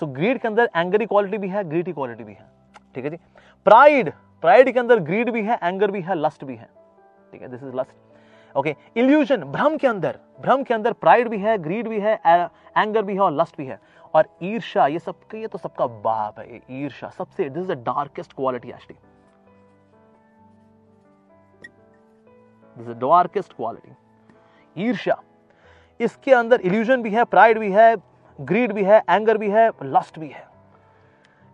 [0.00, 2.46] सो ग्रीड के अंदर एंगर की क्वालिटी भी है ग्रीड की क्वालिटी भी है।
[2.94, 3.16] ठीक है जी?
[3.66, 6.68] प्राइड प्राइड के अंदर ग्रीड भी है एंगर भी है लस्ट भी है।
[7.32, 7.48] ठीक है?
[7.48, 7.94] This is lust
[8.54, 13.02] okay illusion भ्रम के अंदर, भ्रम के अंदर प्राइड भी है ग्रीड भी है एंगर
[13.02, 13.78] भी है और लस्ट भी है।
[14.14, 18.32] और ईर्षा ये सब ये तो सबका बाप है ईर्षा सबसे this is the darkest
[18.32, 18.98] quality actually
[22.76, 23.94] this is darkest quality
[24.76, 25.16] ईर्ष्या,
[26.00, 27.94] इसके अंदर इल्यूजन भी है प्राइड भी है
[28.38, 30.44] ग्रीड भी है एंगर भी है लस्ट भी है.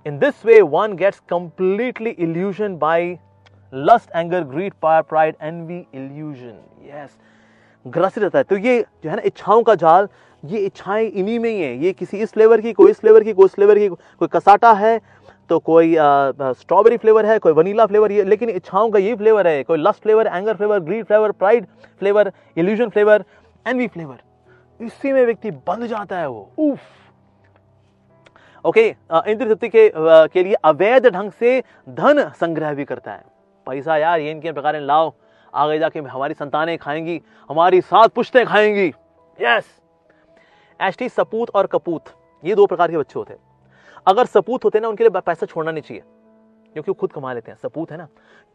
[0.06, 3.16] In this way one gets completely illusion by
[3.72, 6.58] lust anger greed pyre pride envy illusion
[6.88, 7.18] yes
[7.84, 10.08] ग्रसित रहता है। तो ये जो है ना, इच्छाओं का जाल,
[10.42, 13.32] ये इच्छाएँ इन्हीं में ही है। ये किसी इस फ्लेवर की, कोई इस फ्लेवर की,
[13.32, 15.00] कोई इस फ्लेवर की, कोई कसाटा है
[15.50, 19.62] तो कोई स्ट्रॉबेरी फ्लेवर है, कोई वनीला फ्लेवर ये, लेकिन इच्छाओं का ये फ्लेवर है,
[19.62, 21.66] कोई lust flavour anger flavour greed flavour pride
[22.00, 23.24] flavour illusion flavour
[23.66, 24.18] envy flavour
[24.82, 26.80] इसी में व्यक्ति बंध जाता है वो। उफ
[28.64, 33.24] ओके इंद्र तृप्ति के के लिए अवैध ढंग से धन संग्रह भी करता है।
[33.66, 35.12] पैसा यार ये इनके प्रकार लाओ।
[35.52, 37.20] आगे जाके हमारी संतानें खाएँगी
[37.50, 38.86] हमारी सात पुश्तें खाएँगी।
[39.38, 39.64] यस
[40.80, 42.04] एस सपूत और कपूत
[42.44, 43.40] ये दो प्रकार के बच्चे होते हैं।
[44.06, 46.02] अगर सपूत होते ना उनके लिए पैसा छोड़ना नहीं चाहिए।
[46.72, 48.06] क्योंकि वो खुद कमा लेते हैं। सपूत है ना।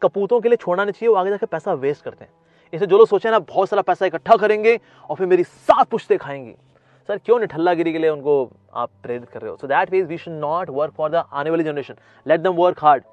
[0.02, 2.32] कपूतों के लिए छोड़ना नहीं चाहिए वो आगे जाकर पैसा वेस्ट करते हैं।
[2.72, 4.78] इसे जो लोग सोचे ना, बहुत सारा पैसा इकट्ठा करेंगे
[5.10, 6.54] और फिर मेरी सात पुश्ते खाएँगी।
[7.08, 9.56] सर, क्यों निठल्लागिरी के लिए उनको आप प्रेरित कर रहे हो?
[9.56, 11.94] So that means we should not work for the आने वाली generation
[12.26, 13.04] let them work hard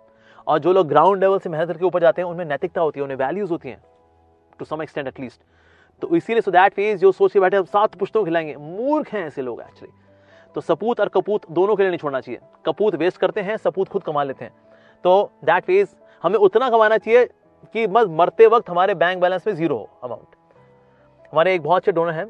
[0.48, 3.04] और जो लोग ग्राउंड लेवल से मेहनत करके ऊपर जाते हैं, उनमें नैतिकता होती है,
[3.04, 3.82] उन्हें वैल्यूज़ होती हैं
[4.60, 5.42] टू सम एक्सटेंट एटलीस्ट
[6.02, 9.26] तो इसीलिए सो दैट फ़ेज़ जो सोच के बैठे हम सात पुश्तों खिलाएँगे। मूर्ख हैं
[9.28, 9.94] ऐसे लोग एक्चुअली
[10.56, 13.90] तो सपूत और कपूत दोनों के लिए नहीं छोड़ना चाहिए। कपूत वेस्ट करते हैं, सपूत
[13.90, 14.54] खुद कमा लेते हैं।
[15.04, 17.26] तो दैट फ़ेज़ हमें उतना कमाना चाहिए
[17.66, 20.36] कि बस मरते वक्त हमारे बैंक बैलेंस में ज़ीरो हो अमाउंट
[21.34, 22.28] हमारे एक बहुत अच्छे डोनर हैं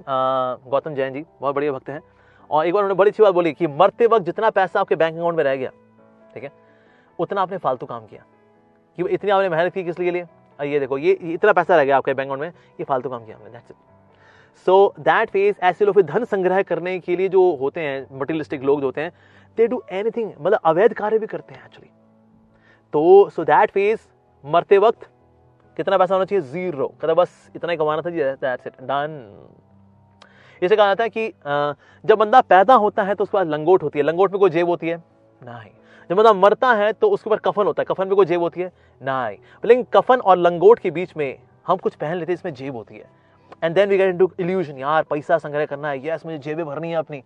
[0.69, 2.01] गौतम जैन जी, बहुत बढ़िया भक्त हैं।
[2.49, 5.15] और एक बार उन्होंने बड़ी अच्छी बात बोली कि मरते वक्त जितना पैसा आपके बैंक
[5.15, 5.69] अकाउंट में रह गया,
[6.33, 6.51] ठीक है,
[7.19, 8.23] उतना आपने फालतू काम किया।
[8.97, 10.25] कि इतनी आपने मेहनत की किस लिए?
[10.59, 12.47] ये देखो, ये इतना पैसा रह गया आपके बैंक अकाउंट में,
[12.79, 13.59] ये फालतू काम किया हमने
[14.67, 18.61] सो दैट फ़ेज़ ऐसे लोग फिर धन संग्रह करने के लिए जो होते हैं मटीरियलिस्टिक
[18.63, 19.11] लोग जो होते हैं
[19.57, 21.89] दे डू एनीथिंग मतलब अवैध कार्य भी करते हैं एक्चुअली
[22.93, 23.99] तो सो दैट फ़ेज़
[24.43, 25.09] मरते वक्त
[25.77, 26.41] कितना पैसा होना चाहिए?
[26.43, 29.19] ज़ीरो कहता बस इतना ही कमाना था जी दैट्स इट डन
[30.61, 31.27] इसे कहा जाता है कि
[32.03, 34.67] जब बंदा पैदा होता है तो उसके बाद लंगोट होती है। लंगोट में कोई जेब
[34.67, 34.97] होती है?
[35.41, 35.71] नहीं।
[36.09, 38.61] जब बंदा मरता है तो उसके ऊपर कफन होता है। कफन में कोई जेब होती
[38.61, 38.71] है?
[39.01, 42.75] नहीं। लेकिन कफन और लंगोट के बीच में हम कुछ पहन लेते हैं, इसमें जेब
[42.75, 43.09] होती है।
[43.63, 46.89] And then we get into illusion यार, पैसा संग्रह करना है। यस मुझे जेबें भरनी
[46.89, 47.23] है अपनी.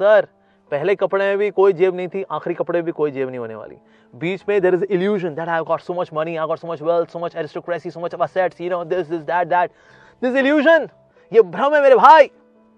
[0.00, 0.26] सर
[0.72, 3.38] पहले कपड़े में भी कोई जेब नहीं थी आखिरी कपड़े में भी कोई जेब नहीं
[3.38, 3.76] होने वाली।
[4.14, 6.82] बीच में there is illusion that I got so much money I got so much
[6.82, 9.70] wealth so much aristocracy so much assets you know this this that that
[10.22, 10.88] this illusion
[11.32, 12.30] ये भ्रम है मेरे भाई!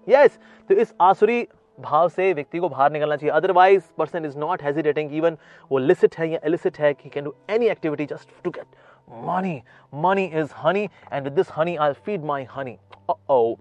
[0.07, 0.37] यस yes,
[0.69, 5.13] तो इस आसुरी भाव से व्यक्ति को बाहर निकलना चाहिए। Otherwise person is not hesitating
[5.15, 5.37] even
[5.71, 8.65] वो लिसिट है या इलिसिट है कि can do any activity just to get
[9.25, 9.61] money
[9.93, 10.83] money is honey
[11.13, 12.77] and with this honey I feed my honey
[13.29, 13.55] oh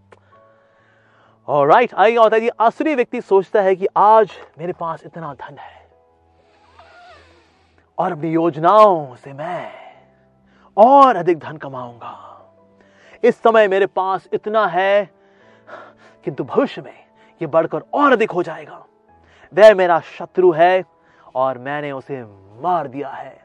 [1.49, 5.87] right आइए होता है असली व्यक्ति सोचता है कि आज मेरे पास इतना धन है
[7.99, 9.71] और अपनी योजनाओं से मैं
[10.77, 12.15] और अधिक धन कमाऊँगा।
[13.25, 15.11] इस समय मेरे पास इतना है,
[16.25, 16.95] किंतु भविष्य में
[17.41, 18.85] यह बढ़कर और अधिक हो जाएगा।
[19.53, 20.85] वह मेरा शत्रु है
[21.35, 22.23] और मैंने उसे
[22.63, 23.37] मार दिया है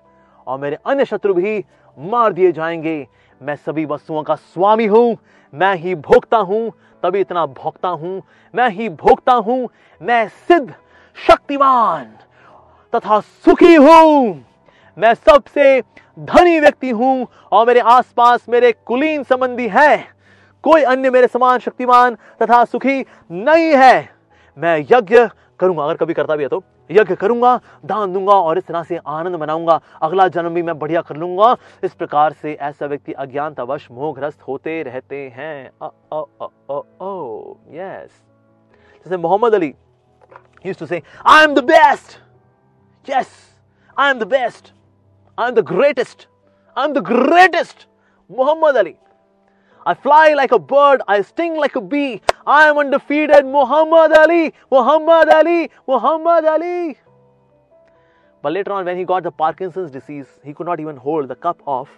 [0.48, 1.66] और मेरे अन्य शत्रु भी
[1.98, 3.08] मार दिए जाएँगे।
[3.42, 5.18] मैं सभी वस्तुओं का स्वामी हूँ,
[5.54, 6.72] मैं ही भोगता हूँ,
[7.04, 8.22] तभी इतना भोगता हूँ,
[8.54, 9.68] मैं ही भोगता हूँ,
[10.02, 10.74] मैं सिद्ध
[11.18, 12.04] शक्तिमान
[12.94, 14.46] तथा सुखी हूँ।
[14.98, 15.82] मैं सबसे
[16.18, 20.08] धनी व्यक्ति हूँ और मेरे आसपास मेरे कुलीन संबंधी हैं।
[20.64, 23.00] कोई अन्य मेरे समान शक्तिमान तथा सुखी
[23.32, 24.10] नहीं है।
[24.58, 25.28] मैं यज्ञ
[25.60, 28.98] करूँगा, अगर कभी करता भी है तो। यज्ञ करूँगा, दान दूँगा और इस तरह से
[29.08, 33.88] आनंद मनाऊँगा। अगला जन्म भी मैं बढ़िया कर लूँगा। इस प्रकार से ऐसा व्यक्ति अज्ञानतावश
[33.92, 35.66] मोहग्रस्त होते रहते हैं।
[37.76, 38.22] यस
[39.06, 39.74] जैसे Mohammad Ali
[40.64, 42.20] used to say, i am the best.
[43.06, 43.30] Yes,
[43.98, 44.74] i am the best.
[45.38, 46.28] I am the greatest.
[46.78, 47.88] I am the greatest.
[48.30, 48.96] muhammad ali
[49.87, 52.21] I fly like a bird, I sting like a bee.
[52.45, 56.97] I am undefeated Muhammad Ali, Muhammad Ali, Muhammad Ali.
[58.43, 61.37] But later on, when he got the Parkinson's disease, he could not even hold the
[61.37, 61.89] cup of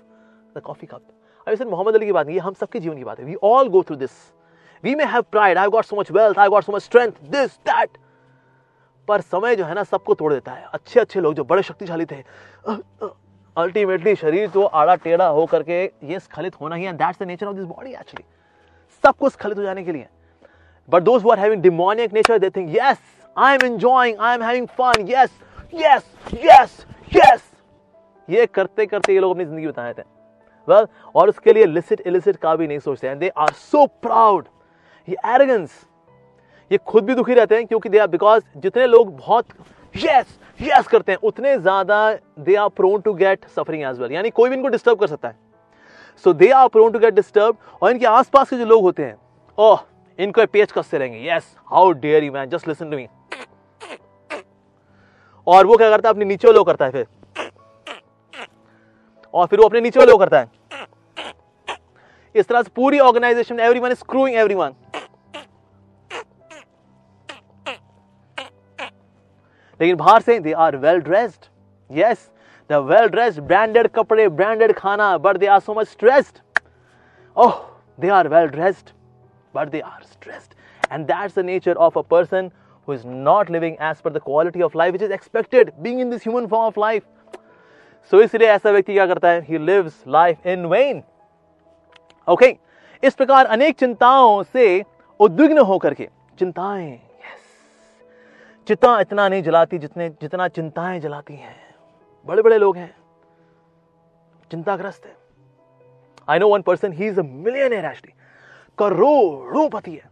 [0.54, 1.02] the coffee cup.
[1.46, 3.26] I said, Muhammad Ali की बात नहीं, ये हम सबके जीवन की बात है.
[3.26, 4.32] We all go through this.
[4.82, 5.56] We may have pride.
[5.56, 6.36] I've got so much wealth.
[6.36, 7.18] I've got so much strength.
[7.30, 7.88] This, that.
[9.08, 12.04] पर समय जो है ना सबको तोड़ देता है अच्छे अच्छे लोग जो बड़े शक्तिशाली
[12.06, 12.22] थे
[13.57, 17.55] अल्टीमेटली शरीर तो आड़ा टेढ़ा हो करके ये स्खलित होना ही that's the nature of
[17.55, 18.23] this body actually
[19.03, 20.07] सब कुछ स्खलित हो जाने के लिए।
[20.89, 22.97] But those are having demonic nature they think yes
[23.37, 25.39] I am enjoying I am having fun yes
[25.73, 26.03] yes
[26.45, 27.51] yes yes
[28.29, 30.01] ये करते करते ये लोग अपनी ज़िंदगी बताए थे
[30.67, 33.85] वेल well, और उसके लिए लिसिट इलिसिट का भी नहीं सोचते and they are so
[34.01, 34.45] proud
[35.07, 35.71] ये एरोगेंस
[36.71, 39.45] ये खुद भी दुखी रहते हैं क्योंकि दे आर बिकॉज़ जितने लोग बहुत
[39.95, 41.97] यस यस करते हैं। उतने ज़्यादा
[42.39, 45.27] they are prone to get suffering as well यानी कोई भी इनको डिस्टर्ब कर सकता
[45.27, 45.35] है।
[46.25, 49.15] So they are prone to get disturb और इनके आसपास के जो लोग होते हैं,
[49.57, 49.79] ओह,
[50.19, 53.07] इनको पेच कसते रहेंगे। Yes how dare you man just listen to me
[55.47, 56.13] और वो क्या करता है?
[56.13, 57.05] अपने नीचे वाले करता है फिर।
[59.33, 60.51] और फिर वो अपने नीचे वाले करता है।
[62.35, 64.73] इस तरह से पूरी organisation everyone is screwing everyone
[69.83, 71.45] लेकिन बाहर से they are well dressed
[71.89, 72.29] yes
[72.69, 76.39] the well dressed branded कपड़े ब्रांडेड खाना but they are so much stressed
[77.35, 77.61] oh
[77.99, 78.89] they are well dressed
[79.55, 82.49] but they are stressed and that's the nature of a person
[82.87, 86.09] who is not living as per the quality of life which is expected, being in
[86.09, 87.03] this human form of life.
[88.11, 89.45] So, इसलिए ऐसा व्यक्ति क्या करता है?
[89.47, 91.01] He lives life in vain.
[92.27, 92.53] Okay,
[93.03, 94.83] इस प्रकार अनेक चिंताओं से
[95.19, 96.07] उद्विग्न होकर के,
[96.39, 96.99] चिंताएँ
[98.67, 101.55] चिता इतना नहीं जलाती जितने, जितना चिंताएँ जलाती हैं।
[102.27, 102.95] बड़े बड़े लोग हैं।
[104.51, 105.15] चिंताग्रस्त है।
[106.29, 108.13] I know one person he is a millionaire actually
[108.77, 110.09] करोड़ों पति है।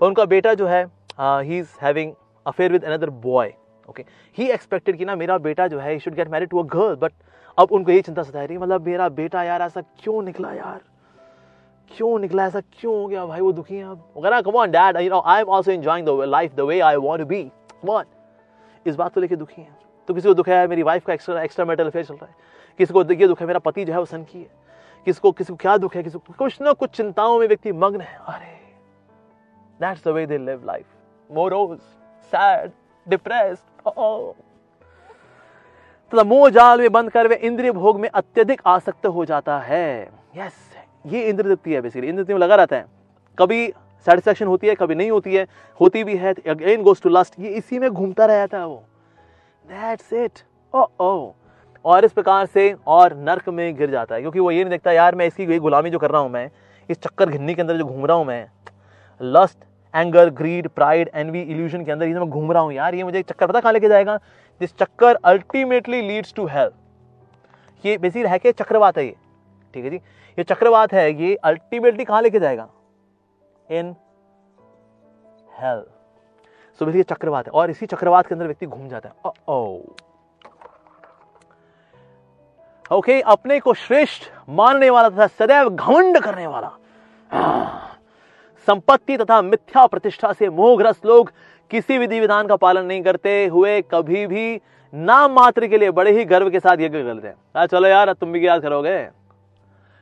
[0.00, 0.84] पर उनका बेटा जो है
[1.18, 2.12] he is having
[2.46, 3.52] affair with another boy
[3.88, 4.04] okay
[4.38, 6.94] he expected कि ना मेरा बेटा जो है he should get married to a girl
[6.96, 7.12] but
[7.58, 10.80] अब उनको ये चिंता सता रही मतलब मेरा बेटा यार ऐसा क्यों निकला यार?
[11.90, 13.24] क्यों निकला, ऐसा क्यों हो गया?
[13.26, 16.24] भाई वो दुखी है अब। Come on dad you know I am also enjoying the
[16.28, 17.42] life the way I want to be
[17.84, 18.06] what
[18.86, 19.76] इस बात को लेके दुखी है।
[20.08, 22.34] तो किसी को दुख है मेरी वाइफ का एक्स्ट्रा एक्स्ट्रा मेटल अफेयर चल रहा है।
[22.80, 24.62] किसी को ये दुख है मेरा पति जो है वो सन की है
[25.06, 28.00] किसको किसी को क्या दुख है किसी को कुछ ना कुछ चिंताओं में व्यक्ति मग्न
[28.00, 28.52] है। अरे
[29.80, 30.86] that's the way they live life
[31.30, 31.78] morose
[32.32, 32.70] sad
[33.06, 33.62] depressed
[36.12, 40.02] तो मोह जाल में बंद कर वे इंद्रिय भोग में अत्यधिक आसक्त हो जाता है।
[40.36, 40.52] यस yes,
[41.06, 42.86] ये इंद्र तृप्ति है बेसिकली इंद्र तृप्ति में लगा रहता है।
[43.38, 43.66] कभी
[44.06, 45.46] सेटिस्फेक्शन होती है, कभी नहीं होती है,
[45.80, 48.82] होती भी है अगेन गोस टू लास्ट ये इसी में घूमता रहता है वो।
[49.64, 50.38] दैट्स इट
[50.74, 51.32] ओ ओ
[51.84, 54.92] और इस प्रकार से और नर्क में गिर जाता है, क्योंकि वो ये नहीं देखता,
[54.92, 56.48] यार, मैं इसकी गुलामी जो कर रहा हूँ मैं,
[56.88, 58.46] इस चक्कर घिन्नी के अंदर जो घूम रहा हूँ मैं
[59.20, 59.58] lust
[59.94, 63.18] anger greed pride envy illusion के अंदर ये मैं घूम रहा हूँ, यार, ये मुझे
[63.18, 64.16] एक चक्कर पता कहाँ लेके जाएगा?
[64.60, 66.72] दिस चक्कर अल्टीमेटली लीड्स टू हेल्थ
[67.84, 69.14] ये बेसिकली है कि चक्रवात है ये।
[69.74, 69.96] ठीक है जी?
[70.38, 72.68] ये चक्रवात है, ये अल्टीमेटली कहाँ लेके जाएगा?
[73.68, 73.94] इन
[75.60, 75.86] हेल्थ
[76.80, 79.80] सो बेसिकली चक्रवात है और इसी चक्रवात के अंदर व्यक्ति घूम जाता है। ओ
[82.92, 86.70] ओके okay, अपने को श्रेष्ठ मानने वाला तथा सदैव घमंड करने वाला।
[88.68, 91.32] संपत्ति तथा मिथ्या प्रतिष्ठा से मोहग्रस्त लोग
[91.70, 94.60] किसी विधि विधान का पालन नहीं करते हुए कभी भी
[94.92, 98.32] नाम मात्र के लिए बड़े ही गर्व के साथ यज्ञ करते हैं। चलो यार तुम
[98.32, 98.98] भी याद करोगे?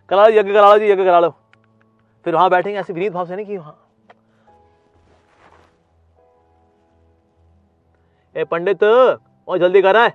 [0.09, 1.35] करा यज्ञ करा लो जी यज्ञ करा लो।
[2.25, 3.79] फिर वहाँ बैठेंगे ऐसे विनीत भाव से नहीं कि वहाँ।
[8.37, 10.15] ए पंडित और जल्दी कर रहा है।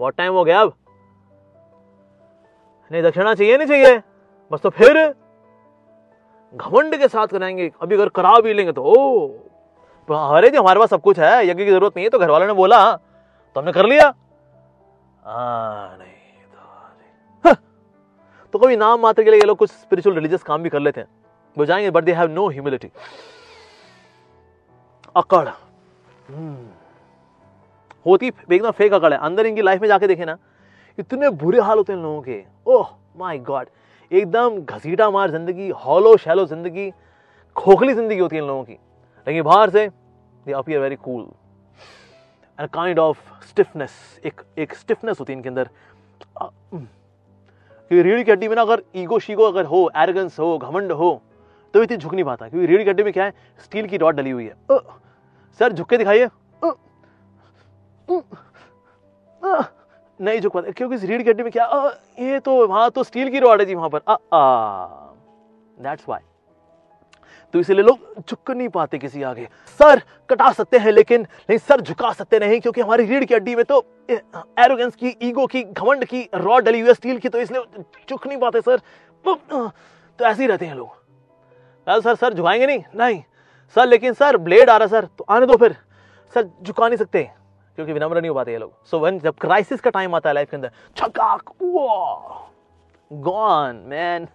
[0.00, 0.72] बहुत टाइम हो गया अब।
[2.90, 4.00] नहीं दक्षिणा चाहिए नहीं चाहिए।
[4.52, 4.96] बस तो फिर
[6.54, 9.28] घमंड के साथ कराएँगे। अभी अगर करा भी लेंगे तो ओ।
[10.08, 12.46] अरे जी हमारे पास सब कुछ है। यज्ञ की ज़रूरत नहीं है तो घर वालों
[12.46, 16.09] ने बोला तो हमने कर लिया। आ, नहीं। हाँ।
[18.54, 21.00] तो कभी नाम मात्र के लिए ये लोग कुछ स्पिरिचुअल रिलीजियस काम भी कर लेते
[21.00, 21.08] हैं।
[21.56, 22.90] वो जाएँगे but they have no humility
[25.16, 25.48] अकड़।
[26.28, 26.68] हम्म।
[28.06, 30.36] होती एकदम फेक अकड़ है। अंदर इनकी लाइफ में जाके देखे ना,
[30.98, 32.88] इतने बुरे हाल होते हैं लोगों के। ओह
[33.18, 33.68] माय गॉड
[34.10, 36.90] एकदम घसीटा मार ज़िंदगी हॉलो शैलो ज़िंदगी,
[37.56, 38.72] खोखली ज़िंदगी होती है इन लोगों की।
[39.26, 39.88] लेकिन बाहर से
[40.46, 41.26] they appear very cool
[42.58, 45.68] and kind of stiffness एक एक स्टिफनेस होती है इनके अंदर।
[47.90, 51.10] क्योंकि रीढ़ की हड्डी में ना अगर ईगो शीगो अगर हो एरगेंस हो घमंड हो
[51.74, 53.32] तो इतनी झुक नहीं पाता क्योंकि रीढ़ की हड्डी में क्या है
[53.64, 54.78] स्टील की रॉड डली हुई है।
[55.60, 56.28] सर झुक के दिखाइए।
[60.20, 63.02] नहीं झुक पाता। क्योंकि इस रीढ़ की हड्डी में क्या आ, ये तो वहाँ तो
[63.04, 64.00] स्टील की रॉड है जी वहाँ पर।
[65.82, 66.20] दैट्स वाई
[67.54, 69.48] तो इसलिए लोग झुक नहीं पाते किसी आगे।
[69.80, 73.54] सर, कटा सकते हैं लेकिन नहीं सर, झुका सकते नहीं क्योंकि हमारी रीढ़ की हड्डी
[73.56, 77.40] में तो एरोगेंस की ईगो की, घमंड की रॉड डली हुई है स्टील की तो
[77.40, 78.80] इसलिए झुक नहीं पाते सर।
[79.24, 80.98] तो ऐसे ही रहते हैं लोग।
[81.86, 82.82] सर सर, झुकाएँगे नहीं?
[82.96, 83.22] नहीं।
[83.76, 85.76] सर, लेकिन सर ब्लेड आ रहा सर तो आने दो फिर।
[86.34, 87.22] सर, झुका नहीं सकते,
[87.78, 90.34] क्योंकि विनम्र नहीं हो पाते ये लोग। सो वन जब क्राइसिस का टाइम आता है
[90.34, 91.52] लाइफ के अंदर छकाक
[93.10, 94.28] गॉन मैन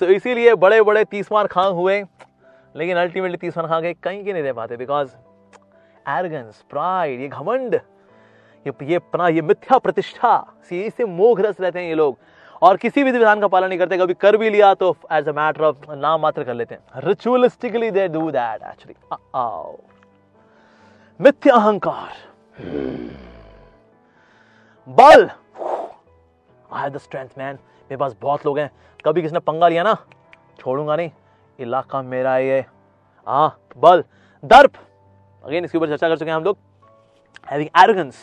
[0.00, 2.02] सो इसीलिए बड़े बड़े तीस मार खां हुए,
[2.74, 5.10] लेकिन अल्टीमेटली तीस मार खा गए कहीं के नहीं रह पाते बिकॉज़
[6.06, 7.74] एरगेंस प्राइड ये घमंड,
[8.66, 10.38] ये ये अपना, ये मिथ्या प्रतिष्ठा
[10.68, 12.16] सी इसे मोहग्रस्त रहते हैं ये लोग।
[12.62, 15.32] और किसी भी विधान का पालन नहीं करते, कभी कर भी लिया तो एज अ
[15.32, 18.94] मैटर ऑफ़ नाम मात्र कर लेते हैं। Ritualistically they do that actually
[21.20, 22.12] मिथ्या अहंकार।
[24.88, 25.28] बल।
[26.70, 28.70] I have the strength man मेरे पास बहुत लोग हैं।
[29.06, 29.94] कभी किसी ने पंगा लिया ना?
[30.58, 31.10] छोड़ूँगा नहीं।
[31.58, 32.64] इलाका मेरा ये
[33.26, 34.02] हाँ। बल,
[34.44, 34.72] दर्प।
[35.44, 36.56] अगेन इसके ऊपर चर्चा कर चुके हैं हम लोग।
[37.46, 38.16] हैविंग एरोगेंस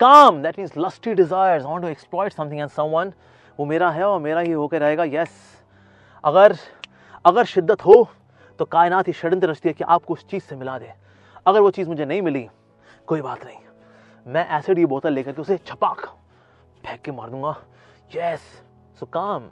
[0.00, 3.12] काम that means lusty desires want to exploit something and someone
[3.58, 5.30] वो मेरा है और मेरा ही होकर रहेगा यस
[6.24, 6.56] अगर
[7.24, 8.06] अगर शिद्दत हो
[8.58, 10.92] तो कायनात ही षडयंत्र रचती है कि आपको उस चीज़ से मिला दे।
[11.46, 12.48] अगर वो चीज़ मुझे नहीं मिली,
[13.06, 13.58] कोई बात नहीं।
[14.26, 16.06] मैं एसिड की बोतल लेकर के उसे छपाक,
[16.86, 17.56] फेंक के मार दूँगा।
[18.14, 18.40] यस
[19.00, 19.48] सो काम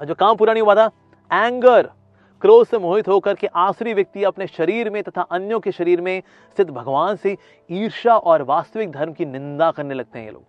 [0.00, 0.90] जो काम पूरा नहीं हुआ था
[1.30, 1.90] एंगर
[2.42, 6.22] क्रोध से मोहित होकर के आसुरी व्यक्ति अपने शरीर में तथा अन्यों के शरीर में
[6.56, 7.36] स्थित भगवान से
[7.70, 10.42] ईर्षा और वास्तविक धर्म की निंदा करने लगते हैं ये लोग।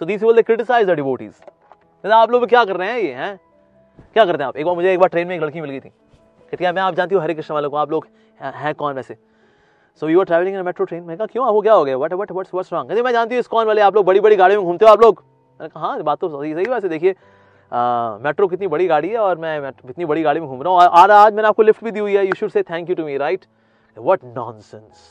[0.00, 3.38] तो दीसी बोलते क्रिटिसाइज द डिवोटीज आप लोग क्या कर रहे हैं ये, हैं?
[4.14, 4.56] क्या करते हैं आप?
[4.56, 6.82] एक बार मुझे एक बार ट्रेन में एक लड़की मिल गई थी। कहती है मैं
[6.82, 8.06] आप जानती हूँ हरे कृष्ण वालों को, आप लोग
[8.40, 9.16] हैं कौन वैसे?
[10.02, 11.46] So you are travelling in metro train मैं कहा, क्यों?
[11.46, 13.80] हो क्या हो गया what what what's what's wrong मैं जानती हूँ इस कौन वाले,
[13.80, 15.22] आप लोग बड़ी बड़ी गाड़ियों में घूमते हो, आप लोग?
[15.76, 17.14] हाँ बात तो सही सही वैसे देखिए।
[17.72, 21.10] मेट्रो कितनी बड़ी गाड़ी है और मैं इतनी बड़ी गाड़ी में घूम रहा हूँ। और
[21.10, 23.16] आज मैंने आपको लिफ्ट भी दी हुई है। You should say thank you to me
[23.18, 23.44] right
[23.96, 25.10] what nonsense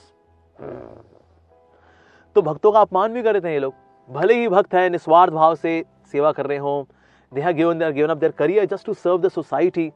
[2.36, 3.74] तो भक्तों का अपमान भी कर रहे थे ये लोग।
[4.10, 6.88] भले ही भक्त है, निस्वार्थ भाव से सेवा कर रहे हो,
[7.32, 9.92] they have given their given up their career just to serve the society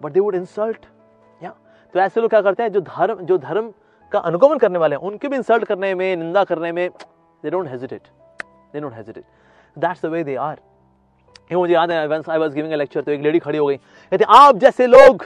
[0.00, 0.86] but they would insult
[1.40, 1.54] या
[1.94, 2.72] तो ऐसे लोग क्या करते हैं?
[2.72, 3.72] जो धर्म जो धर्म
[4.12, 6.88] का अनुगमन करने वाले हैं, उनके भी इंसल्ट करने में, निंदा करने में
[7.42, 8.08] they don't hesitate
[8.72, 9.24] they don't hesitate
[9.76, 10.60] that's the way they are
[11.50, 13.76] ये मुझे याद है I was giving a lecture तो एक लेडी खड़ी हो गई
[13.76, 15.24] कहते आप जैसे लोग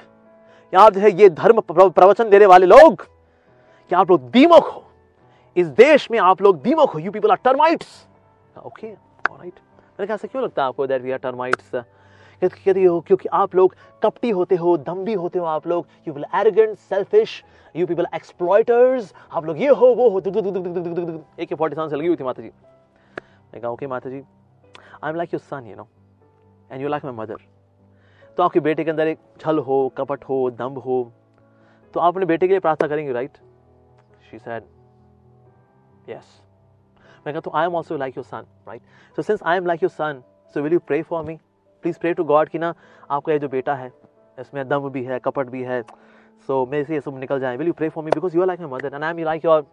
[0.72, 3.02] आप जो है ये धर्म प्रवचन देने वाले लोग
[3.90, 4.84] क्या आप लोग दीमक हो
[5.56, 8.06] इस देश में आप लोग दीमक हो you people are termites
[8.56, 11.70] okay alright मैंने कहा ऐसा क्यों लगता है आपको दैट वी आर टर्माइट्स
[12.42, 16.38] कहती हो क्योंकि आप लोग कपटी होते हो दम्भी होते हो आप लोग you people
[16.40, 17.42] arrogant selfish
[17.74, 22.16] you people exploiters आप लोग ये हो वो हो एक फोर्टी सेवन से लगी हुई
[22.16, 24.22] थी माता जी मैं कहा ओके माता जी
[25.04, 25.88] I am like your son you know
[26.70, 27.36] and you like my mother
[28.38, 31.00] तो आपके बेटे के अंदर एक छल हो कपट हो दम्भ हो
[31.94, 33.38] तो आप अपने बेटे के लिए प्रार्थना करेंगे राइट
[34.30, 34.64] शी सैड
[36.08, 36.40] यस
[37.26, 38.82] मैं कहता हूँ I am also like your son right
[39.16, 40.22] so since I am like your son
[40.54, 41.38] so will you pray for me
[41.84, 42.74] please pray to God कि ना
[43.10, 43.92] आपका ये जो बेटा है
[44.38, 45.82] इसमें दम भी है कपट भी है
[46.46, 48.46] सो मेरे से ये सब निकल जाए। Will you pray for me because you are
[48.46, 49.66] like my mother and I am like your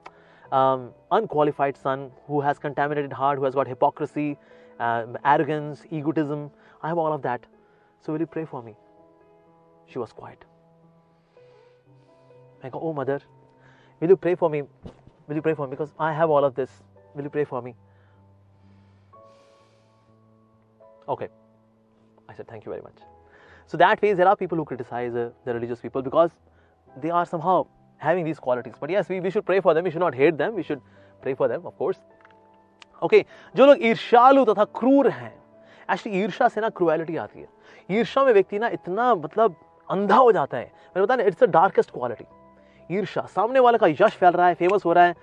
[1.11, 4.37] unqualified son who has contaminated heart, who has got hypocrisy,
[4.79, 6.43] uh, arrogance, egotism.
[6.82, 7.46] I have all of that.
[8.00, 8.74] So will you pray for me?
[9.86, 10.44] She was quiet.
[12.62, 13.20] I go, Oh, mother,
[14.00, 14.62] will you pray for me?
[15.28, 15.70] Will you pray for me?
[15.70, 16.70] Because I have all of this.
[17.14, 17.74] Will you pray for me?
[21.08, 21.28] Okay.
[22.28, 22.98] I said, Thank you very much.
[23.66, 26.32] So, that way, there are people who criticize uh, the religious people because
[27.00, 27.66] they are somehow
[27.98, 28.74] having these qualities.
[28.80, 29.84] But yes, we, we should pray for them.
[29.84, 30.54] We should not hate them.
[30.54, 30.80] We should
[31.22, 31.98] pray for them, of course.
[33.02, 35.32] Okay okay, जो लोग ईर्षालु तथा क्रूर हैं
[35.89, 37.47] actually ईर्षा से ना cruelty आती है।
[37.91, 39.55] ईर्षा में व्यक्ति ना इतना मतलब
[39.89, 42.25] अंधा हो जाता है। मैंने बताया ना इट्स द डार्केस्ट क्वालिटी
[42.89, 45.15] ईर्षा सामने वाले का यश फैल रहा है फ़ेमस हो रहा है।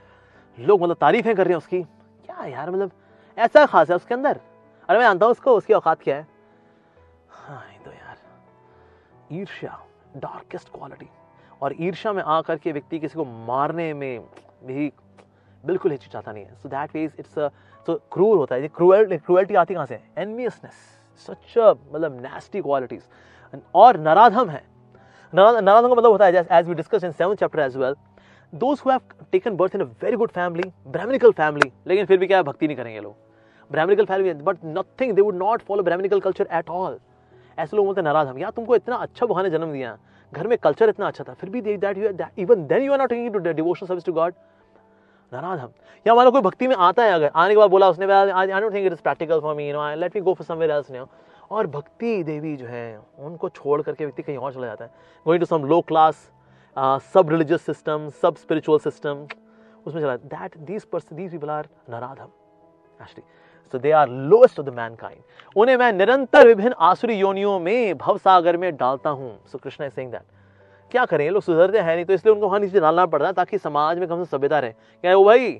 [0.59, 1.83] लोग मतलब तारीफें कर रहे हैं उसकी।
[2.25, 2.91] क्या यार मतलब
[3.39, 4.41] ऐसा खास है उसके अंदर?
[4.89, 6.27] अरे, मैं जानता हूँ उसको, उसकी औकात क्या है।
[7.31, 8.17] हाँ तो यार।
[9.33, 9.79] ईर्ष्या
[10.17, 11.09] डार्केस्ट क्वालिटी
[11.63, 14.21] और ईर्ष्या में आकर के व्यक्ति किसी को मारने में
[14.65, 14.93] भी
[15.65, 17.39] बिल्कुल हिचकिचाता नहीं है। So that means it's
[17.87, 20.01] so क्रूर होता है। क्रूअल क्रूअल्टी आती कहाँ से?
[20.19, 20.75] एनवियसनेस
[21.29, 21.59] सच
[21.95, 23.03] मतलब नेस्टी क्वालिटीज
[23.75, 24.63] और नराधम है।
[25.33, 27.95] नराधम का मतलब होता है as we discuss in seven chapter as well
[28.53, 29.01] those who have
[29.33, 32.77] taken birth in a very good family Brahmanical family लेकिन फिर भी क्या भक्ति नहीं
[32.77, 33.15] करेंगे लोग।
[33.71, 36.99] Brahmanical family but nothing they would not follow Brahmanical culture at all
[37.59, 39.97] ऐसे लोग बोलते हैं नाराज़ यार, तुमको इतना अच्छा भगवान ने जन्म दिया।
[40.33, 42.09] घर में कल्चर इतना अच्छा था। फिर भी that you
[42.39, 44.35] even then you are not taking to devotion service to God
[45.33, 45.73] नाराज़ हम।
[46.07, 48.75] या मान कोई भक्ति में आता है अगर, आने के बाद बोला उसने I don't
[48.75, 51.09] think it is practical for me you know let me go for somewhere else no
[51.51, 54.91] और भक्ति देवी जो है, उनको छोड़ करके व्यक्ति कहीं और चला जाता है।
[55.27, 56.31] Going to some low class
[57.15, 59.27] सब रिलीजियस सिस्टम सब स्पिरिचुअल सिस्टम
[59.87, 62.29] उसमें चला that these person these people are नाराधम
[63.01, 63.23] actually
[63.75, 65.23] so they are lowest of the mankind
[65.57, 69.93] उन्हें मैं निरंतर विभिन्न आसुरी योनियों में भव सागर में डालता हूँ। So Krishna is
[69.93, 70.23] saying that
[70.93, 71.29] क्या करें?
[71.31, 74.09] लोग सुधरते हैं नहीं तो इसलिए उनको वहाँ नीचे डालना पड़ता है ताकि समाज में
[74.09, 75.53] कम से सभ्यता रहे। क्या वो भाई?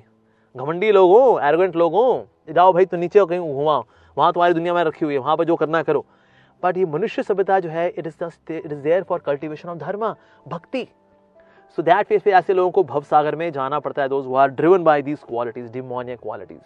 [0.55, 3.83] घमंडी लोग हो एरोगेंट लोग हो। जाओ भाई तो नीचे कहीं घुमाओ।
[4.17, 6.05] वहाँ तुम्हारी दुनिया में रखी हुई है, वहाँ पर जो करना करो।
[6.63, 10.05] बट ये मनुष्य सभ्यता जो है it is it is there for cultivation of dharma
[10.47, 10.87] bhakti
[11.77, 14.49] so that face पे ऐसे लोगों को भव सागर में जाना पड़ता है those are
[14.49, 16.59] driven by these qualities demoniac qualities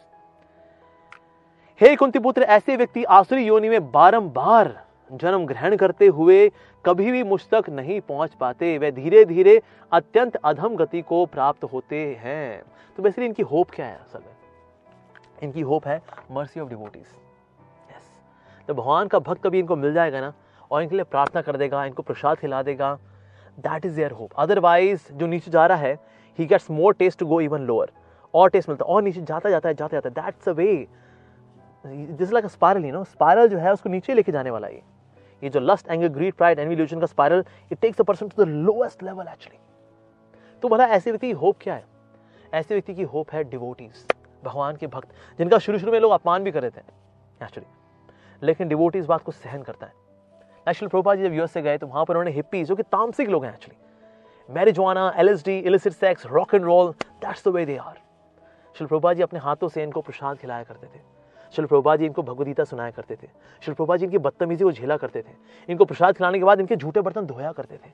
[1.82, 4.74] हे कुंती पुत्र ऐसे व्यक्ति आसुरी योनि में बारंबार
[5.10, 6.50] जन्म ग्रहण करते हुए
[6.86, 11.64] कभी भी मुझ तक नहीं पहुँच पाते। वे धीरे धीरे अत्यंत अधम गति को प्राप्त
[11.64, 12.62] होते हैं।
[12.98, 14.36] तो बेसिकली इनकी होप क्या है असल में?
[15.44, 16.02] इनकी होप है
[16.32, 17.06] मर्सी ऑफ़ डिवोटीज
[17.90, 18.10] यस
[18.70, 20.34] तो भगवान का भक्त कभी इनको मिल जाएगा ना,
[20.72, 22.94] और इनके लिए प्रार्थना कर देगा, इनको प्रसाद खिला देगा
[23.58, 25.94] that is their hope otherwise जो नीचे जा रहा है
[26.40, 27.92] he gets more taste to go even lower
[28.34, 30.88] और टेस्ट मिलता है, और नीचे जाता जाता है, जाता जाता है। That's a way
[31.86, 34.82] this like spiral you know spiral जो है, उसको नीचे लेके जाने वाला है
[35.42, 38.44] ये जो lust anger greed pride envy involution का spiral it takes a person to
[38.44, 39.60] the lowest level actually
[40.64, 41.86] तो भला ऐसे व्यक्ति की होप क्या है?
[42.54, 44.06] ऐसे व्यक्ति की होप है डिवोटीज
[44.44, 45.08] भगवान के भक्त,
[45.40, 47.68] जिनका शुरू शुरू में लोग अपमान भी कर रहे थे एक्चुअली
[48.42, 49.94] लेकिन डिवोटी इस बात को सहन करता है।
[50.68, 53.30] एक्चुअली प्रोपा जी जब यूएस से गए तो वहाँ पर उन्होंने हिप्पी जो कि तामसिक
[53.30, 57.66] लोग हैं actually marijuana L S D illicit sex rock and roll that's the way
[57.66, 57.96] they are
[58.76, 61.00] Shrila Prabhupada ji अपने हाथों से इनको प्रसाद खिलाया करते थे।
[61.52, 63.28] शिल प्रभा जी इनको भगवदगीता सुनाया करते थे।
[63.62, 65.36] शिल प्रभा जी इनकी बदतमीजी को झेला करते थे।
[65.70, 67.92] इनको प्रसाद खिलाने के बाद इनके झूठे बर्तन धोया करते थे।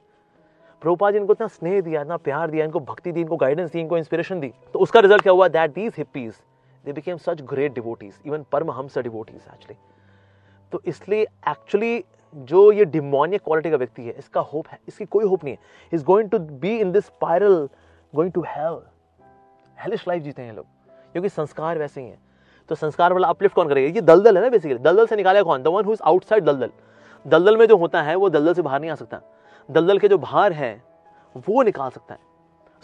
[0.82, 3.80] प्रभुपा जी इनको इतना स्नेह दिया, इतना प्यार दिया, इनको भक्ति दी, इनको गाइडेंस दी,
[3.80, 5.48] इनको इंस्पिरेशन दी। तो उसका रिज़ल्ट क्या हुआ?
[5.48, 6.42] That these hippies
[6.86, 9.78] they became such great devotees even परम हम्स डिवोटीज एक्चुअली
[10.72, 15.26] तो इसलिए एक्चुअली जो ये डिमोनिक क्वालिटी का व्यक्ति है, इसका होप है, इसकी कोई
[15.26, 15.60] होप नहीं है।
[15.94, 17.68] Is going to be in this spiral
[18.14, 18.80] going to hell
[19.78, 20.66] hellish life जीते हैं लोग,
[21.14, 22.20] क्योंकि संस्कार वैसे ही हैं।
[22.70, 23.94] तो संस्कार वाला अपलिफ्ट कौन करेगा?
[23.96, 25.64] ये दलदल है ना बेसिकली दलदल से निकाले कौन?
[25.64, 26.70] The one who is outside दलदल।
[27.26, 29.20] दलदल में जो होता है, वो दलदल से बाहर नहीं आ सकता।
[29.70, 30.72] दलदल के जो बाहर है,
[31.36, 32.20] वो निकाल सकता है।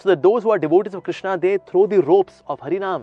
[0.03, 3.01] So that those who are devotees of Krishna they throw the ropes of Hari naam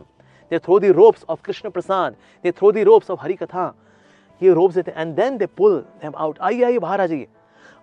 [0.51, 3.75] they throw the ropes of Krishna prasad they throw the ropes of Hari katha
[4.41, 7.27] ये रोप्स देते हैं and then they pull them out आइए आइए, बाहर आ जाइए।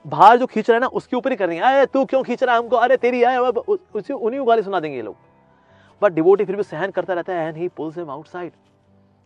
[0.06, 2.24] बाहर जो खींच रहा है ना, उसके ऊपर ही कर रही है। अरे, तू क्यों
[2.24, 2.76] खींच रहा है हमको?
[2.76, 5.16] अरे, तेरी आए उसी उन्हीं को गाली सुना देंगे ये लोग।
[6.02, 8.52] बट डिवोटी फिर भी सहन करता रहता है and he pulls him outside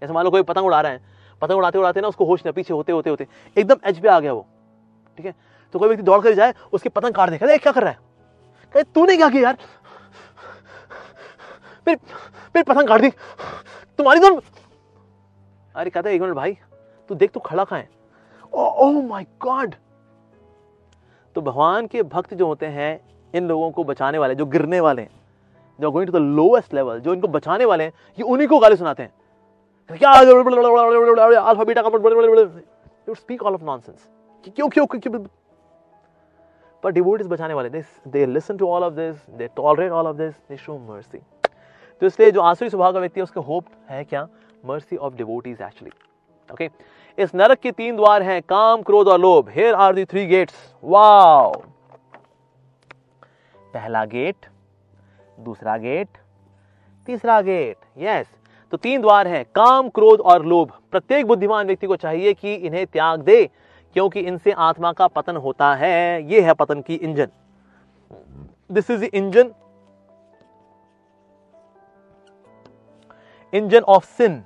[0.01, 1.01] जैसे मान लो कोई पतंग उड़ा रहे हैं,
[1.41, 3.27] पतंग उड़ाते उड़ाते ना उसको होश ना, पीछे होते होते होते,
[3.57, 4.45] एकदम एच पे आ गया वो,
[5.17, 5.33] ठीक है?
[5.73, 7.99] तो कोई व्यक्ति दौड़ कर जाए, उसकी पतंग काट देखा क्या कर रहा है?
[8.73, 9.57] कहे तूने क्या किया यार?
[11.85, 11.97] फिर
[12.53, 13.09] फिर पतंग काट दी,
[13.99, 14.35] तुम्हारी तो
[15.75, 16.57] अरे, कहते एक मिनट भाई,
[17.09, 17.87] तू देख, तू खड़ा खाए
[18.53, 19.75] ओह माय गॉड
[21.35, 22.99] तो भगवान के भक्त जो होते हैं,
[23.33, 25.09] इन लोगों को बचाने वाले, जो गिरने वाले हैं,
[25.79, 28.75] जो going to the lowest level जो इनको बचाने वाले हैं, ये उन्हीं को गाली
[28.75, 29.11] सुनाते हैं।
[33.53, 34.09] ऑफ़ नॉनसेंस
[34.45, 34.85] क्यों क्यों
[37.27, 37.69] बचाने वाले
[38.07, 41.17] they listen to all of this they tolerate all of this they show mercy
[42.01, 44.27] तो इसलिए जो स्वभाव का व्यक्ति है, उसका होप है क्या?
[44.65, 45.13] मर्सी ऑफ़
[45.61, 45.91] एक्चुअली
[46.49, 46.69] ओके
[47.17, 49.49] इस नरक के तीन द्वार हैं, काम, क्रोध और लोभ.
[49.49, 51.51] Here are the three gates wow
[53.73, 54.45] पहला गेट
[55.39, 56.17] दूसरा गेट
[57.07, 58.36] तीसरा गेट यस
[58.71, 62.85] तो तीन द्वार हैं, काम, क्रोध और लोभ। प्रत्येक बुद्धिमान व्यक्ति को चाहिए कि इन्हें
[62.87, 63.45] त्याग दे,
[63.95, 67.27] क्योंकि इनसे आत्मा का पतन होता है। यह है पतन की engine.
[68.71, 69.51] This is engine
[73.53, 74.43] engine of sin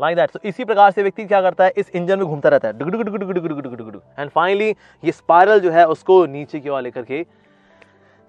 [0.00, 1.72] like that इसी प्रकार से व्यक्ति क्या करता है?
[1.76, 4.70] इस इंजन में घूमता रहता है। डुग डुग डुग डुग डुग डुग एंड फाइनली
[5.02, 7.26] ये स्पाइरल जो है, उसको नीचे की ओर लेकर के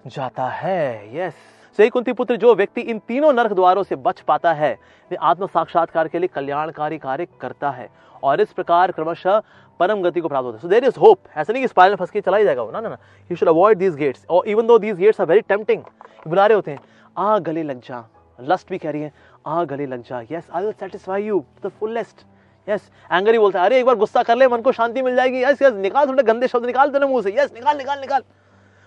[0.06, 1.34] जाता है। यस
[1.78, 4.72] सही कुंती पुत्र जो व्यक्ति इन तीनों नरक द्वारों से बच पाता है,
[5.10, 7.88] वे आत्म साक्षात्कार के लिए कल्याणकारी कार्य करता है
[8.22, 9.40] और इस प्रकार क्रमशः
[9.80, 12.10] परम गति को प्राप्त होता है। सो देर इज़ होप ऐसा नहीं कि स्पाइरल फंस
[12.10, 12.98] के चला ही जाएगा वो। ना ना
[13.30, 15.82] you should avoid these gates और even though these gates are very tempting
[16.28, 16.80] बुला रहे होते हैं,
[17.18, 18.04] आ गले लग जा।
[18.38, 19.12] लस्ट भी कह रही है,
[19.46, 22.26] आ गले लग जा। Yes I will satisfy you the fullest
[22.68, 25.16] yes anger ही बोलता है, अरे, एक बार गुस्सा कर ले, मन को शांति मिल
[25.16, 28.22] जाएगी। यस यस निकाल थोड़े गंदे शब्द निकाल तेरे मुँह से। यस निकाल निकाल निकाल।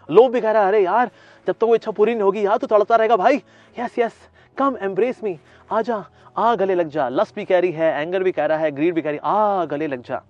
[0.10, 1.10] लोग भी कह रहा है, अरे यार
[1.48, 3.42] जब तक तो वो इच्छा पूरी नहीं होगी यार तो तड़पता रहेगा, भाई
[3.76, 4.14] yes yes
[4.58, 5.38] come embrace me
[5.70, 6.04] आ जा
[6.38, 8.94] आ गले लग जा। लस्ट भी कह रही है एंगर भी कह रहा है ग्रीड
[8.96, 10.22] भी कह रही आ गले लग जा।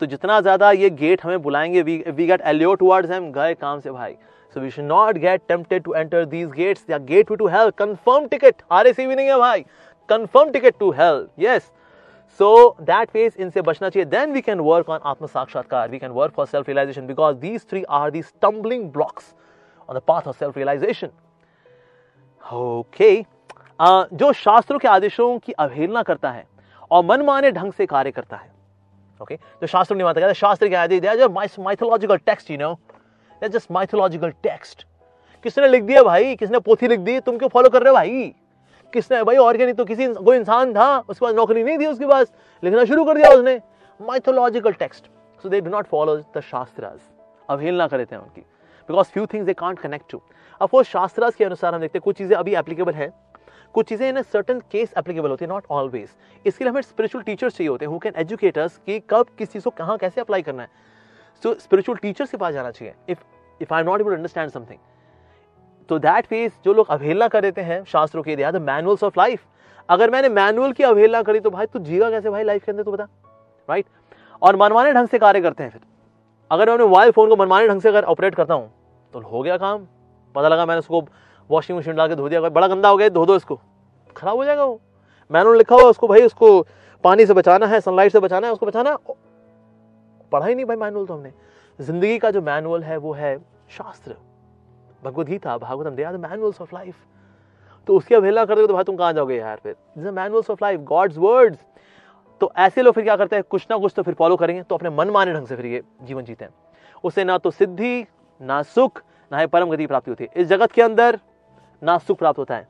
[0.00, 3.90] तो जितना ज़्यादा ये गेट हमें बुलाएँगे वी गेट एलियो टुवर्ड्स हम गए काम से,
[3.90, 4.16] भाई।
[4.56, 8.26] So we should not get tempted to enter these gates या gate to hell confirm
[8.26, 9.64] ticket RAC भी नहीं है, भाई।
[10.08, 11.70] Confirm ticket to hell yes
[12.40, 16.10] so that phase इनसे बचना चाहिए। Then we can work on आत्म साक्षात्कार we can
[16.12, 19.34] work for self realization because these three are the stumbling blocks
[19.88, 21.08] on the path of self realization
[22.44, 23.14] okay
[23.80, 26.46] जो शास्त्रों के आदेशों की अवहेलना करता है
[26.90, 28.50] और मनमाने ढंग से कार्य करता है।
[29.20, 29.46] Okay okay?
[29.60, 32.76] जो शास्त्र नहीं मानता शास्त्र के आदेश दिया mythological text you know
[33.42, 34.86] just mythological text
[35.44, 36.34] किसने लिख दिया भाई?
[36.36, 37.18] किसने पोथी लिख दी?
[37.20, 38.34] तुम क्यों फॉलो कर रहे हो भाई?
[38.92, 41.86] किसने, भाई और क्या नहीं तो किसी कोई इंसान था, उसके पास नौकरी नहीं थी
[41.86, 42.32] उसके पास।
[42.62, 43.60] लिखना शुरू कर दिया उसने।
[44.00, 45.04] Mythological text
[45.44, 47.00] so they do not follow the shastras
[47.48, 48.44] अवहेलना करे थे उनकी।
[48.88, 50.20] Because few things they can't connect to
[50.60, 53.12] of course shastras के अनुसार हम देखते हैं, कुछ चीज़ें अभी एप्लीकेबल है।
[53.74, 56.08] कुछ चीज़ें इन सर्टन केस एप्लीकेबल होती है नॉट ऑलवेज
[56.44, 59.52] इसके लिए हमें स्पिरिचुअल टीचर्स चाहिए होते हैं हु कैन एजुकेट अस कि कब किस
[59.52, 60.68] चीज़ को कहाँ कैसे अप्लाई करना है।
[61.42, 63.24] सो स्पिरिचुअल टीचर्स के पास जाना चाहिए। If
[63.60, 64.78] if I not able understand something
[65.90, 69.44] तो दैट फेस जो लोग अवहेलना कर देते हैं शास्त्रों के दिया मैनुअल्स ऑफ़ लाइफ
[69.88, 72.82] अगर मैंने मैनुअल की अवहेलना करी तो भाई, तू जीगा कैसे भाई लाइफ के अंदर,
[72.82, 73.08] तू बता।
[73.68, 74.42] Right right?
[74.42, 75.80] और मनमाने ढंग से कार्य करते हैं फिर।
[76.50, 78.70] अगर मैं अपने मोबाइल फ़ोन को मनमाने ढंग से अगर ऑपरेट करता हूँ
[79.12, 79.86] तो हो गया काम।
[80.34, 81.00] पता लगा मैंने उसको
[81.50, 83.58] वॉशिंग मशीन डाल के धो दिया। बड़ा गंदा हो गया, धो दो इसको।
[84.16, 84.80] खराब हो जाएगा वो।
[85.30, 86.66] मैनुअल लिखा हुआ उसको भाई, उसको
[87.04, 88.96] पानी से बचाना है सनलाइट से बचाना है, उसको बचाना है।
[90.32, 91.32] पढ़ा ही नहीं भाई मैनुअल तो हमने।
[91.78, 93.36] ज़िंदगी का जो मैनुअल है, वो है
[93.70, 94.16] शास्त्र।
[95.04, 96.94] Bhagavad Gita they are manuals of life
[97.88, 99.74] तो उसकी अवहेलना कर दो तो भाई तुम कहाँ जाओगे यार फिर?
[99.96, 101.58] Manuals of life God's words
[102.40, 103.42] तो ऐसे लोग फिर क्या करते हैं?
[103.50, 105.82] कुछ ना कुछ तो फिर फॉलो करेंगे तो अपने मन माने ढंग से फिर ये
[106.02, 106.52] जीवन जीते हैं।
[107.04, 108.06] उसे ना तो सिद्धि,
[108.40, 111.18] ना सुख, ना ही परम गति प्राप्ति होती है। इस जगत के अंदर
[111.82, 112.68] ना सुख प्राप्त होता है।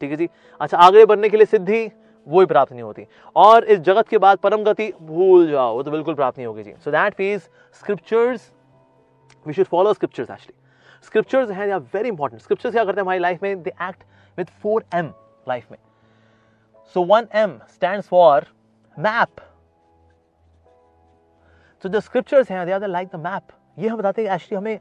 [0.00, 0.28] ठीक है जी?
[0.60, 1.90] अच्छा आगे बढ़ने के लिए सिद्धि
[2.26, 3.06] वो ही प्राप्त नहीं होती।
[3.36, 6.62] और इस जगत के बाद परम गति, भूल जाओ, वो तो बिल्कुल प्राप्त नहीं होगी
[6.62, 7.48] जी। So that means
[7.80, 8.50] scriptures
[9.46, 10.60] we should follow scriptures actually
[11.06, 13.62] scriptures हैं वेरी इंपॉर्टेंट स्क्रिप्चर्स क्या करते हैं हमारी लाइफ में?
[13.62, 14.02] They act
[14.38, 15.12] with four M
[15.48, 15.78] life में।
[16.94, 18.42] So 1M stands for
[18.96, 19.40] map
[21.84, 24.78] तो जो स्क्रिप्चर्स हैं दे लाइक द मैप ये हम बताते हैं एक्चुअली हमें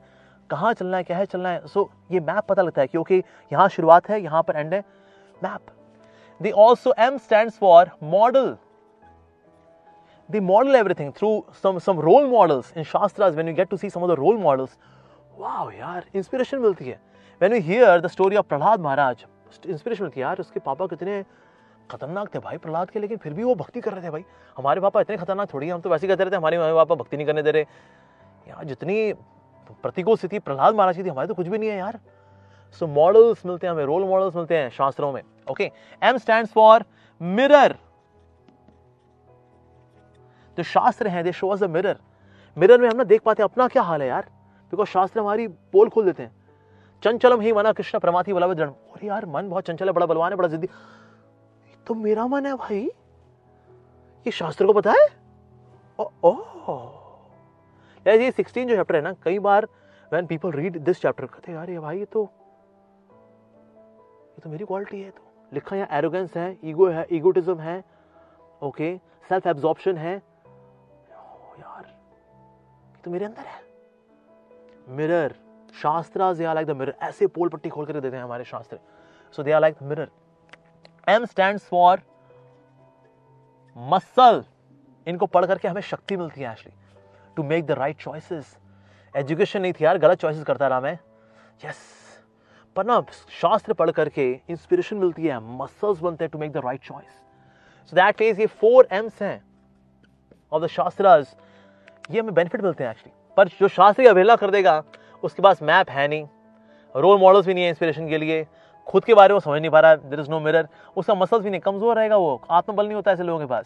[0.50, 3.24] कहाँ चलना है क्या है चलना है। सो so, ये मैप पता लगता है क्योंकि
[3.52, 4.80] यहाँ शुरुआत है यहाँ पर एंड है
[5.44, 5.62] map
[6.42, 8.56] the also M stand for model
[10.30, 14.06] the model everything through some role models in shastras when you get to see some
[14.12, 14.78] role models
[15.38, 17.00] wow यार इंस्पिरेशन मिलती है।
[17.42, 19.26] When you hear the story of Prahlad Maharaj
[19.66, 21.24] inspiration मिलती है यार उसके पापा कितने
[21.92, 24.26] खतरनाक थे भाई प्रहलाद के, लेकिन फिर भी वो भक्ति कर रहे थे भाई।
[24.58, 27.28] हमारे पापा इतने खतरनाक थोड़ी हम तो वैसे कहते रहते हमारे मम्मी पापा भक्ति नहीं
[27.28, 27.66] करने दे रहे।
[28.50, 29.14] यार, जितनी
[29.84, 32.00] प्रतिकूल स्थिति प्रहलाद महाराज की थी, हमारे तो कुछ भी नहीं है यार।
[32.82, 35.22] सो मॉडल्स मिलते हैं हमें रोल मॉडल्स मिलते हैं शास्त्रों में
[35.52, 35.72] okay
[36.02, 36.84] M stand for
[37.22, 37.76] mirror
[40.58, 41.98] जो शास्त्र हैं they show us the mirror
[42.58, 44.26] mirror में हम ना देख पाते हैं, अपना क्या हाल है यार।
[44.74, 46.32] बिकॉज़ शास्त्र हमारी पोल खोल देते हैं।
[47.04, 50.32] चंचलम ही मना कृष्ण प्रमाथी बला दृढ़ अरे यार, मन बहुत चंचल है, बड़ा बलवान
[50.32, 50.68] है, बड़ा जिद्दी।
[51.88, 52.82] तो मेरा मन है भाई।
[54.26, 55.08] ये शास्त्र को पता है?
[56.00, 56.34] ओ, ओ।
[58.06, 59.68] ये सिक्सटीन जो चैप्टर है ना कई बार
[60.12, 62.24] when people read this chapter कहते यार ये भाई ये तो
[64.30, 65.22] ये तो मेरी क्वालिटी है तो।
[65.54, 67.84] लिखा यहाँ एरोगेंस है ईगो है ईगोटिज्म है
[68.62, 68.96] ओके
[69.30, 70.14] सेल्फ एब्जॉर्प्शन है
[71.60, 73.62] यार ये तो मेरे अंदर है।
[74.98, 75.36] मिरर
[75.82, 78.80] शास्त्र दे लाइक द मिरर ऐसे पोल पट्टी खोल कर देते हैं हमारे शास्त्र।
[79.36, 80.10] So they are like mirror
[81.08, 82.02] M stand for
[83.76, 84.44] muscle
[85.08, 86.76] इनको पढ़ करके हमें शक्ति मिलती है actually
[87.36, 88.58] to make the right choices
[89.16, 92.76] education नहीं थी यार, गलत चॉइसेस करता रहा मैं। Yes yes.
[92.76, 96.82] पर ना, शास्त्र पढ़ करके इंस्पिरेशन मिलती है मसल्स बनते हैं to make the right
[96.82, 97.12] choice
[97.92, 99.44] so that means ये फोर एम्स हैं
[100.52, 101.36] ऑफ़ द शास्त्रास
[102.12, 104.84] ये हमें बेनिफिट मिलते हैं एक्चुअली पर जो शास्त्र अवहेलना कर देगा,
[105.24, 106.28] उसके पास मैप है नहीं।
[106.96, 108.46] रोल मॉडल्स भी नहीं है इंस्पिरेशन के लिए।
[108.88, 110.68] खुद के बारे में समझ नहीं पा रहा है देर इज़ नो मिरर
[110.98, 113.66] उसका मसल्स भी नहीं कमज़ोर रहेगा वो आत्मबल नहीं होता ऐसे लोगों के पास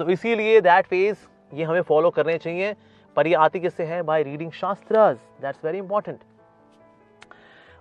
[0.00, 1.16] सो so, इसीलिए दैट फ़ेज़
[1.52, 2.74] ये हमें फॉलो करने चाहिए
[3.16, 5.12] पर ये आती किससे है by reading shastra
[5.42, 6.18] that's very important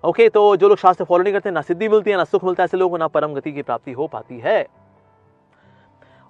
[0.03, 2.63] okay तो जो लोग शास्त्र फॉलो नहीं करते ना सिद्धि मिलती है ना सुख मिलता
[2.63, 4.65] है ऐसे लोगों को ना परम गति की प्राप्ति हो पाती है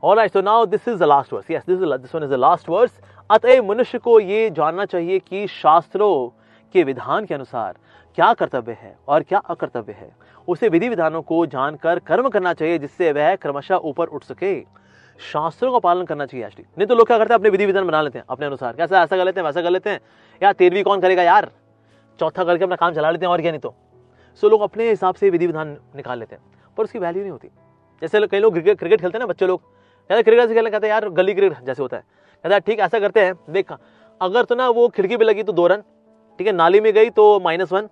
[0.04, 1.46] All right, so now this is the last verse.
[1.48, 2.92] Yes, this is this one is the last verse.
[3.62, 6.30] मनुष्य को ये जानना चाहिए कि शास्त्रों
[6.76, 7.76] के विधान के अनुसार
[8.16, 10.12] क्या कर्तव्य है और क्या अकर्तव्य है?
[10.48, 14.62] उसे विधि विधानों को जानकर कर्म करना चाहिए, जिससे वह क्रमशः ऊपर उठ सके।
[15.20, 17.40] शास्त्रों का पालन करना चाहिए एक्चुअली नहीं तो लोग क्या करते हैं?
[17.40, 19.70] अपने विधि विधान बना लेते हैं, अपने अनुसार। कैसा ऐसा कर लेते हैं, वैसा कर
[19.70, 20.00] लेते हैं।
[20.44, 21.52] यार, तेरहवीं कौन करेगा यार?
[22.20, 23.76] चौथा करके अपना काम चला लेते हैं, और क्या नहीं तो?
[24.42, 26.44] सो लोग अपने हिसाब से विधि विधान निकाल लेते हैं,
[26.78, 27.48] पर उसकी वैल्यू नहीं होती।
[28.02, 29.62] जैसे कई लोग क्रिकेट क्रिकेट खेलते हैं ना, बच्चे लोग।
[30.10, 32.04] कहते क्रिकेट से खेलने कहते हैं, यार, गली क्रिकेट जैसे होता है।
[32.44, 33.72] कहता है, ठीक, ऐसा करते हैं, देख।
[34.22, 35.84] अगर तो ना वो खिड़की पर लगी तो दो रन,
[36.38, 36.54] ठीक है?
[36.54, 37.90] नाली में गई तो माइनस वन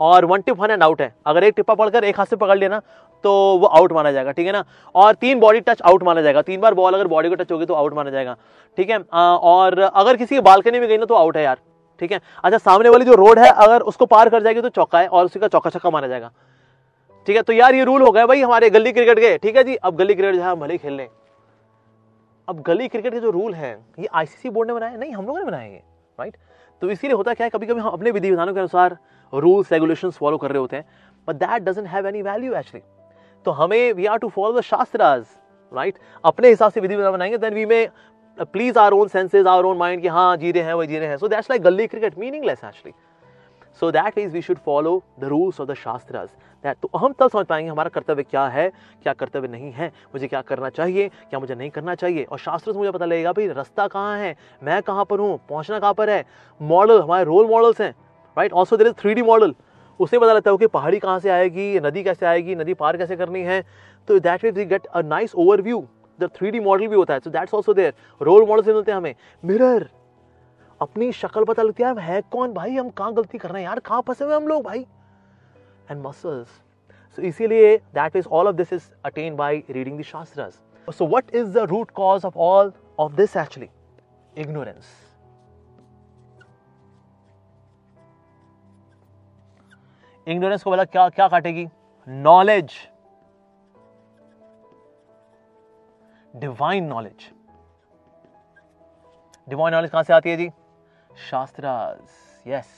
[0.00, 2.58] और one tip one and out है। अगर एक टिप्पा पड़कर एक हाथ से पकड़
[2.58, 2.80] लिया ना
[3.24, 4.64] तो वो आउट माना जाएगा, ठीक है ना?
[4.94, 7.66] और तीन बॉडी टच आउट माना जाएगा। तीन बार बॉल अगर बॉडी को टच होगी
[7.66, 8.36] तो आउट माना जाएगा,
[8.78, 8.98] ठीक है?
[8.98, 11.58] और अगर किसी की बालकनी में गई ना तो आउट है यार,
[12.00, 12.20] ठीक है?
[12.44, 15.24] अच्छा सामने वाली जो रोड है, अगर उसको पार कर जाएगी तो चौका है और
[15.24, 16.30] उसी का चौका छक्का माना जाएगा,
[17.26, 17.42] ठीक है?
[17.42, 19.74] तो यार ये रूल हो गया भाई, हमारे गली क्रिकेट के, ठीक है जी?
[19.76, 21.08] अब गली क्रिकेट जहाँ भले खेल लें।
[22.48, 25.38] अब गली क्रिकेट के जो रूल है, ये आईसीसी बोर्ड ने बनाए नहीं, हम लोगों
[25.38, 25.82] ने बनाए
[26.18, 26.36] राइट
[26.82, 28.96] तो इसीलिए होता क्या है कभी कभी हम अपने विधि विधानों के अनुसार
[29.32, 30.84] रूल्स रेगुलेशन फॉलो कर रहे होते हैं
[31.28, 32.82] but that doesn't have any value actually
[33.46, 35.24] तो हमें we are to follow the shastras
[35.72, 37.88] right अपने हिसाब से विधि विधान बनाएँगे देन वी में
[38.38, 41.08] please our own senses our own mind कि हाँ जी रहे हैं, वही जी रहे
[41.08, 41.16] हैं.
[41.16, 42.92] So that's like gully cricket meaningless actually
[43.80, 46.28] so that is we should follow the rules of the shastras
[46.64, 48.68] that तो हम तब समझ पाएँगे हमारा कर्तव्य क्या है,
[49.02, 52.24] क्या कर्तव्य नहीं है, मुझे क्या करना चाहिए, क्या मुझे नहीं करना चाहिए.
[52.24, 55.78] और शास्त्र से मुझे पता लगेगा, भाई, रास्ता कहाँ है, मैं कहाँ पर हूँ, पहुँचना
[55.78, 56.24] कहाँ पर है?
[56.60, 57.94] मॉडल हमारे रोल मॉडल्स हैं.
[58.36, 59.54] Right also there is three D model
[60.00, 63.16] उसे पता लगता है कि पहाड़ी कहाँ से आएगी, नदी कैसे आएगी, नदी पार कैसे
[63.16, 63.60] करनी है?
[64.08, 65.86] तो that we get a nice overview
[66.18, 67.20] the three D model भी होता है.
[67.20, 69.14] So that's also there role model से मिलते हैं हमें.
[69.44, 69.88] मिरर
[70.80, 72.76] अपनी शक्ल पता लगती है है कौन भाई?
[72.76, 73.68] हम कहाँ गलती कर रहे हैं?
[73.68, 74.86] यार, कहाँ फंसे हुए हम लोग भाई?
[75.90, 76.60] एंड मसल्स
[77.18, 81.34] सो इसीलिए that is all of this is attain by reading the shastras so what
[81.34, 83.68] is the root cause of all of this actually
[84.42, 84.84] ignorance
[90.26, 91.66] ignorance को बोला, क्या क्या काटेगी?
[92.06, 92.72] Knowledge
[96.34, 97.30] divine knowledge
[99.48, 100.48] divine knowledge कहाँ से आती है जी?
[101.30, 102.72] Shastras yes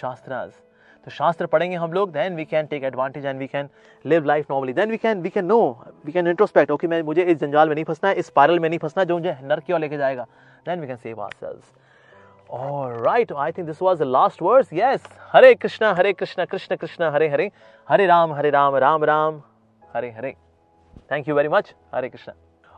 [0.00, 0.62] shastras
[1.06, 3.68] तो शास्त्र पढ़ेंगे हम लोग then we can take advantage and we can
[4.04, 5.60] live life normally then we can we can know
[6.04, 8.68] we can introspect okay मैं, मुझे इस जंजाल में नहीं फंसना है, इस पारल में
[8.68, 10.26] नहीं फंसना जो मुझे नर की ओर लेके जाएगा.
[10.66, 11.54] Then we can save All
[12.52, 14.68] right, I think this was the last verse.
[14.72, 15.00] Yes,
[15.32, 17.50] Hare Krishna, Hare Krishna, Krishna Krishna, Hare Hare,
[17.88, 19.42] Hare Ram, Hare Ram, Ram Ram,
[19.92, 20.34] Hare Hare.
[21.08, 21.74] Thank you very much.
[21.92, 22.34] Hare Krishna.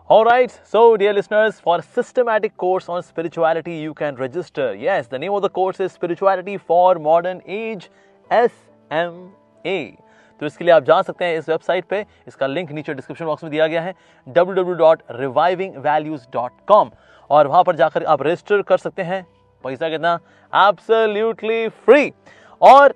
[0.08, 4.74] All right, so dear listeners, for a systematic course on spirituality, you can register.
[4.74, 7.88] Yes, the name of the course is Spirituality for Modern Age
[8.30, 9.96] SMA.
[10.40, 13.44] तो इसके लिए आप जा सकते हैं इस website पे इसका लिंक नीचे डिस्क्रिप्शन बॉक्स
[13.44, 13.94] में दिया गया है
[14.38, 16.90] www.revivingvalues.com
[17.30, 19.26] और वहाँ पर जाकर आप रजिस्टर कर सकते हैं
[19.64, 20.18] पैसा कितना?
[20.52, 22.12] एब्सोल्युटली फ्री
[22.62, 22.94] और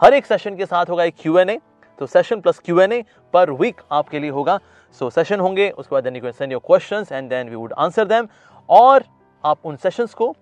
[0.00, 1.58] हर एक सेशन के साथ होगा एक क्यू एन ए
[1.98, 3.02] तो session plus Q and A
[3.34, 4.58] per week आपके लिए होगा.
[5.00, 7.56] सो so, सेशन होंगे उसके बाद then you can send your questions and then we
[7.56, 8.28] would answer them
[8.68, 9.04] और
[9.44, 10.34] आप उन सेशंस को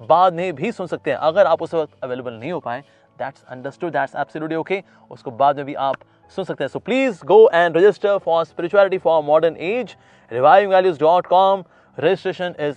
[0.00, 1.18] बाद में भी सुन सकते हैं.
[1.18, 2.80] अगर आप उस वक्त अवेलेबल नहीं हो पाए
[3.18, 5.96] that's understood that's absolutely okay उसको बाद में भी आप
[6.36, 6.68] सुन सकते हैं.
[6.68, 9.96] So please go and register for spirituality for modern age
[10.32, 11.64] reviving values dot com
[11.98, 12.76] registration is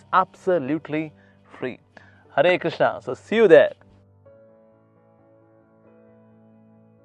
[0.83, 1.09] free
[2.45, 3.73] hare krishna so see you there